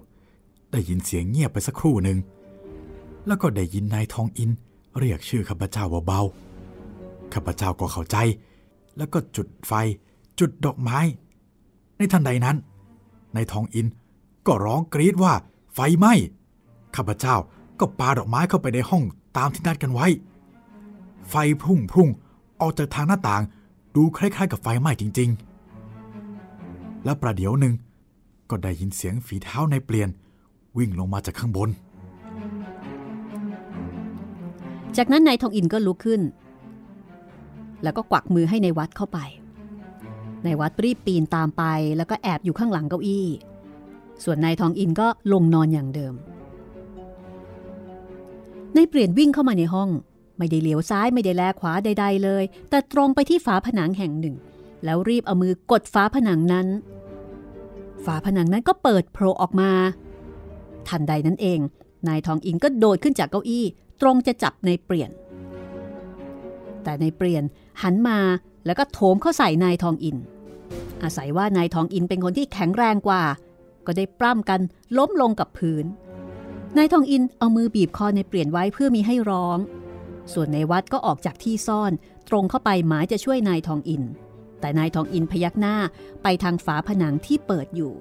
[0.72, 2.18] ได้ยินเสียงเงียบไปสักครู่หนึ่ง
[3.26, 4.50] แล้วก็ได้ยินนายทองอิน
[4.98, 8.16] เรียกชื่อข้าพเจ้าเบาๆข้าพเจ้าก็เข้าใจ
[8.96, 9.72] แล้วก็จุดไฟ
[10.38, 10.98] จุดดอกไม้
[11.96, 12.56] ในทันใดนั้น
[13.34, 13.86] นายทองอิน
[14.46, 15.32] ก็ร้องกรีดว่า
[15.74, 16.14] ไฟไหม้
[16.96, 17.36] ข้าพเจ้า
[17.80, 19.04] ก็ปาดอกไม้เข้าไปในห้อง
[19.36, 20.06] ตามที่นัดกันไว้
[21.30, 22.08] ไฟพุ่งพุ่ง
[22.60, 23.42] ออกจากทางหน้าต่าง
[23.94, 25.30] ดูคล้ายๆ กับไฟไหม้จริง
[26.16, 27.74] ๆ แล้วประเดี๋ยวหนึ่ง
[28.50, 30.08] ก็ได้ยินเสียงฝีเท้าในเปลี่ยน
[30.78, 31.68] วิ่งลงมาจากข้างบน
[34.96, 36.22] จากนั้นนายทองอินก็ลุกขึ้น
[37.82, 39.18] แล้วก็กวักมือให้ในวัดเข้าไป
[40.44, 41.62] ในวัดรีบปีนตามไป
[41.96, 43.26] แล้วก็แอบอยู่ข้างหลังเก้าอี้
[44.24, 46.14] ส่วนนายทองอินก็ลงนอนอย่างเดิม
[48.76, 49.88] นายเปลี่ยนวิ่งเข้ามาในห้อง
[50.38, 54.36] ไม่ได้เลี้ยวซ้ายไม่ได้แลขวาใด ๆ เลย แต่ตรงไปที่ฝาผนังแห่งหนึ่ง
[54.84, 56.66] แล้วรีบเอามือกดฝาผนังนั้น
[58.04, 59.70] ฝาผนังนั้นก็เปิดโผล่ออกมา
[60.88, 61.60] ทันใดนั้นเอง
[62.08, 63.64] นายทองอินก็โดดขึ้นจากเก้าอี้
[64.00, 65.10] ตรงจะจับในเปลี่ยน
[66.84, 67.44] แต่ในเปลี่ยน
[67.82, 68.18] หันมา
[68.66, 70.16] แล้วก็โถมเข้าใส่นายทองอิน
[71.02, 73.22] อาศัยว่านายทองอินเป็นคนที่แข็งแรงกว่า
[73.86, 74.60] ก็ได้ปล้ำกัน
[74.98, 75.84] ล้มลงกับพื้น
[76.76, 79.58] นายทองอินเอามือบีบคอในเปลี่ยนไว้เพื่อมีให้ร้อง
[80.32, 81.92] ส่วนในวัดก็ออกจากที่ซ่อน
[82.28, 84.02] ตรงเข้าไปหมายจะช่วยนายทองอิน
[84.60, 85.76] แต่นายทองอินพยักหน้า
[86.22, 87.92] ไปทางฝาผนังที่เปิดอยู่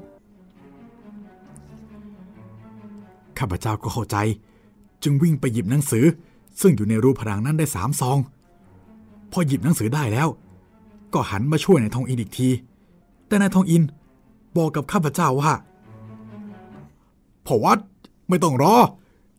[3.37, 4.17] ข้าพเจ้าก็เข้าใจ
[5.03, 6.05] จึงวิ่งไปหยิบหนังสือ
[6.61, 8.17] ซึ่งอยู่ในรูผนังนั้นได้สามซอง
[9.31, 10.27] พอหยิบหนังสือได้แล้ว
[11.13, 12.49] ก็หันมาช่วยนายทองอินอีกที
[13.27, 13.83] แต่นายทองอิน
[14.57, 15.53] บอกกับข้าพเจ้าว่า
[17.45, 17.79] พอวัด
[18.29, 18.75] ไม่ต้องรอ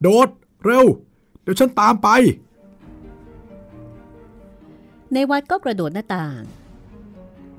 [0.03, 0.29] โดด
[0.65, 0.85] เร็ว
[1.43, 2.09] เดี๋ยวฉันตามไป
[5.13, 6.41] ในวัดก็กระโดดหน้าต่าง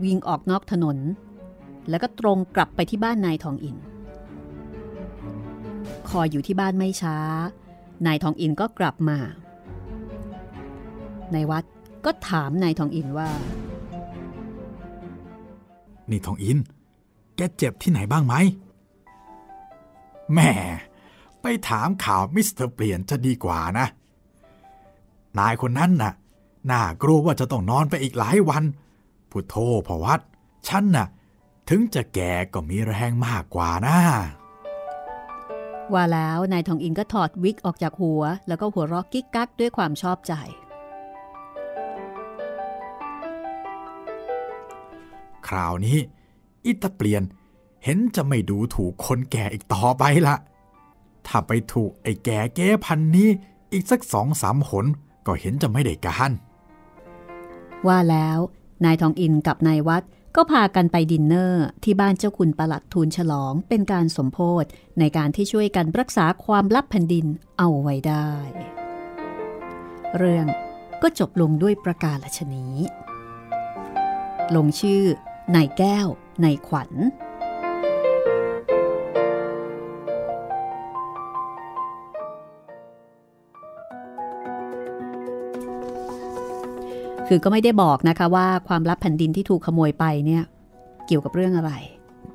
[0.04, 0.98] วิ่งออกนอกถนน
[1.90, 3.78] แล้วก็ตรงกลับไปที่บ้านนายทองอิน
[6.10, 7.18] คอยอยู่ที่บ้านไม่ช้า
[8.06, 9.18] นายทองอินก็กลับมา
[11.34, 11.64] นายวัด
[12.06, 13.30] ก็ถามนายทองอินว่า
[16.10, 16.58] นี่ทองอิน
[17.36, 18.36] แกเจ็บที่ไหนบ้างไหม
[20.34, 20.52] แม่
[21.42, 23.88] ไปถามข่าวมิสเตอร์เปลี่ยนจะดีกว่านะ
[25.40, 26.14] นายคนนั้นน่ะ
[26.72, 28.64] น่ากลัวว่าจะต้องนอนไปอีกหลายวัน
[29.32, 29.56] พุทโธ
[29.88, 30.22] พอวัด
[30.68, 31.08] ฉันน่ะ
[31.70, 33.98] ถึงจะแก่ก็มีแรงมากกว่านะ
[35.94, 40.34] ว่าแล้วนายทองอินก็ถอดวิกออกจากหัว แล้วก็หัวเราะกิ๊กกักด้วยความชอบใจ
[45.48, 45.98] คราวนี้
[46.66, 47.24] อิตาเปลี่ยน
[47.84, 50.36] เห็นจะไม่ดูถูกคนแก่อีกต่อไปละ
[51.28, 53.30] ถ้าไปถูกไอ้แก่แก้พันนี้
[53.74, 54.86] อีกสักสองสามหน
[55.28, 56.32] ก็เห็นจะไม่ได้การ
[57.88, 58.40] ว่าแล้ว
[58.86, 60.04] นายทองอินกับนายวัด
[60.36, 64.66] ก็พากันไปดินเนอร์ที่บ้านเจ้าคุณประหลัดทูลฉลองเป็นการสมโพธ
[65.00, 67.26] ในการที่ช่วยกันรักษาความลับแผ่นดิน
[67.58, 68.30] เอาไว้ได้
[70.18, 70.48] เรื่อง
[71.02, 72.66] ก็จบลงด้วยประกาศชนี
[74.56, 75.04] ลงชื่อ
[75.56, 76.08] นายแก้ว
[76.44, 76.92] นายขวัญ
[87.28, 90.44] คือก็ไม่ได้บอกนะคะว่าความลับแผ่นดินที่ถูกขโมยไปเนี่ย
[91.08, 91.72] เกี่ยวกับเรื่องอะไร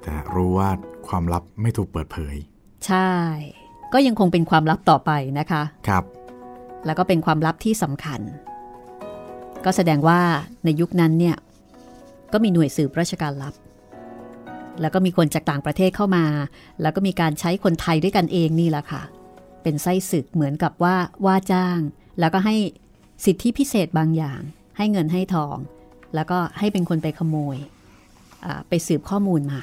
[0.02, 0.70] แต่รู้ว่า
[1.08, 2.36] ความลับไม่ถูกเปิดเผย
[2.86, 3.10] ใช่
[3.92, 6.04] ก็ยังคงเป็นความลับต่อไปนะคะ ครับ
[6.86, 8.20] แล้วก็เป็นความลับที่สำคัญ
[9.64, 10.20] ก็แสดงว่า
[10.64, 11.36] ในยุคนั้นเนี่ย
[12.32, 13.54] ก็มีหน่วยสืบราชการลับ
[14.80, 16.24] แล้วก็มีคนจากต่างประเทศเข้ามา
[16.82, 19.02] แล้วก็มีการใช้คนไทยด้วยกันเองนี่แหละค่ะ
[19.62, 21.78] เป็นไส้ศึกเหมือนกับว่าว่าจ้าง
[22.20, 22.56] แล้วก็ให้
[23.24, 24.40] สิทธิพิเศษบางอย่าง
[24.82, 25.56] ให้เงินให้ทอง
[26.14, 27.56] แล้วก็ให้เป็นคนไปขโมย
[28.68, 29.62] ไปสืบข้อมูลมา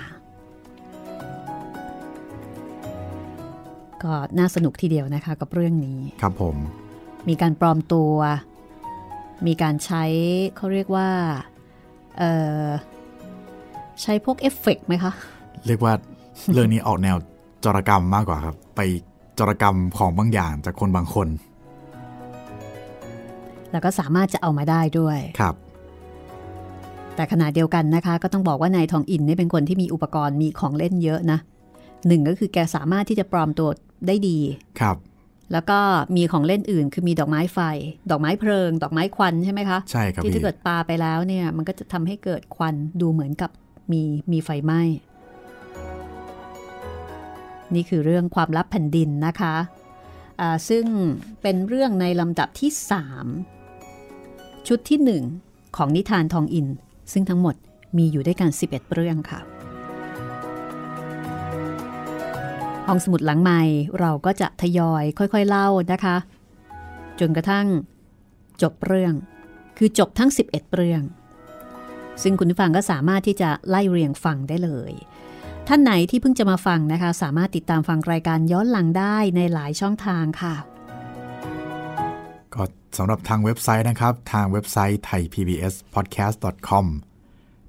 [4.04, 6.56] ก็น่าสนุกทีเดียวนะคะกับเรื่องนี้ ครับผม
[7.30, 8.14] มีการปลอมตัว
[9.48, 10.04] มีการใช้
[10.56, 11.10] เขาเรียกว่า
[14.02, 15.14] ใช้พวกเอฟเฟกไหมคะ
[15.68, 15.94] เรียกว่า
[16.54, 17.18] เรื่องนี้ออกแนว
[17.66, 18.82] จรกรรมมากกว่าครับ ไป
[19.40, 21.28] จรกรรมของบางอย่างจากคนบางคน
[23.72, 25.56] แล้วก็สามารถจะเอามาได้ด้วยครับ
[27.16, 31.40] แต่ขณะเดียวกันนะคะ ก็ต้องบอกว่านายทองอินนี่เป็นคนที่มีอุปกรณ์มีของเล่นเยอะนะ
[32.08, 33.70] หนึ่งก็คือแกสามารถที่จะปลอมตัว
[34.08, 34.40] ได้ดี
[34.80, 34.98] ครับ
[35.54, 35.80] แล้วก็
[36.16, 37.60] มีของเล่นอื่น คือมีดอกไม้ไฟ
[38.12, 43.52] ดอกไม้เพลิง ดอกไม้ควันใช่ไหมคะใช่ครับที่ถ้าเกิดปาไปแล้วเนี่ย มันก็จะทำให้เกิดควันดูเหมือนกับ
[43.92, 44.02] มี
[44.32, 44.82] มีไฟไหม้
[47.76, 50.86] นี่คือเรื่องความลับแผ่นดินนะคะะซึ่ง
[51.42, 52.72] เป็นเรื่องในลำดับที่
[53.14, 53.57] 3
[54.68, 55.00] ชุดที่
[55.40, 56.68] 1ของนิทานทองอิน
[57.14, 57.56] ซึ่งทั้งหมด
[57.98, 59.40] มีอยู่ด้วยกัน 11 เรื่องค่ะ
[62.88, 63.62] ห้องสมุดหลังใหม่
[64.00, 66.16] เราก็จะทยอยค่อยๆเล่านะคะ
[67.20, 67.68] จนกระทั่ง
[68.62, 69.14] จบเรื่อง
[69.78, 71.02] คือจบทั้ง 11 เรื่อง
[72.24, 74.94] ซึ่งคุณผู้ฟังก็สามารถที่จะไล่เรียงฟังได้เลย
[75.68, 80.56] ท่านไหนที่เพิ่งจะมาฟังนะคะ สามารถติดตามฟังรายการย้อนหลังได้ในหลายช่องทางค่ะ
[82.58, 82.66] ก็
[82.98, 86.86] สำหรับทางเว็บไซต์นะครับ ทางเว็บไซต์ thaipbspodcast.com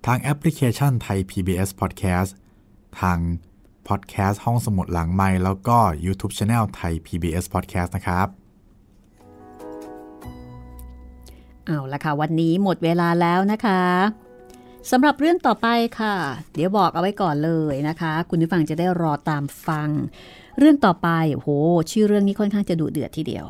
[0.06, 2.30] ทางแอปพลิเคชัน Thai PBS Podcast
[3.00, 3.18] ทาง
[3.88, 8.28] พอดแคสต์ห้องสมุดหลังไม้แล้วก็ YouTube Channel ไทย PBS Podcast นะครับ
[11.66, 13.82] เอาละค่ะ วันนี้หมดเวลาแล้วนะคะ
[14.90, 15.68] สำหรับเรื่องต่อไป
[16.00, 16.14] ค่ะ
[16.54, 19.88] เดี๋ยวบอกเอาไว้ก่อนเลยนะคะ คุณผู้ฟังจะได้รอตามฟัง
[20.58, 21.48] เรื่องต่อไปโห
[21.90, 23.46] ชื่อเรื่องนี้ค่อนข้างจะดุเดือดทีเดียว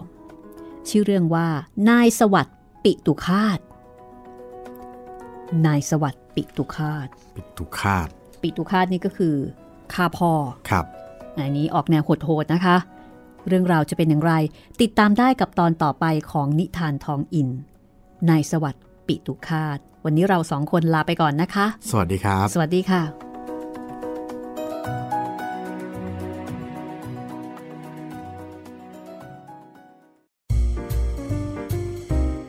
[0.90, 1.48] ชื่อเรื่องว่า
[1.88, 3.58] นายสวัสดิ์ปิตุคาต
[5.66, 8.08] นายสวัสดิ์ปิตุคาต ปิตุคาต
[8.42, 9.34] ปิตุคาตนี่ก็คือ
[9.92, 10.32] ฆ่าพ่อ
[10.70, 10.84] ครับ
[11.38, 12.76] อันนี้ออกแนวโหดๆนะคะ
[13.48, 14.32] เรื่องราวจะเป็นอย่างไร
[14.80, 17.48] ติดตามได้กับตอนต่อไปของนิทานทองอิน
[18.30, 23.27] นายสวัสดิ์ปิตุคาต วันนี้เราสองคนลาไปก่อนนะคะ สวัสดีครับ สวัสดีค่ะ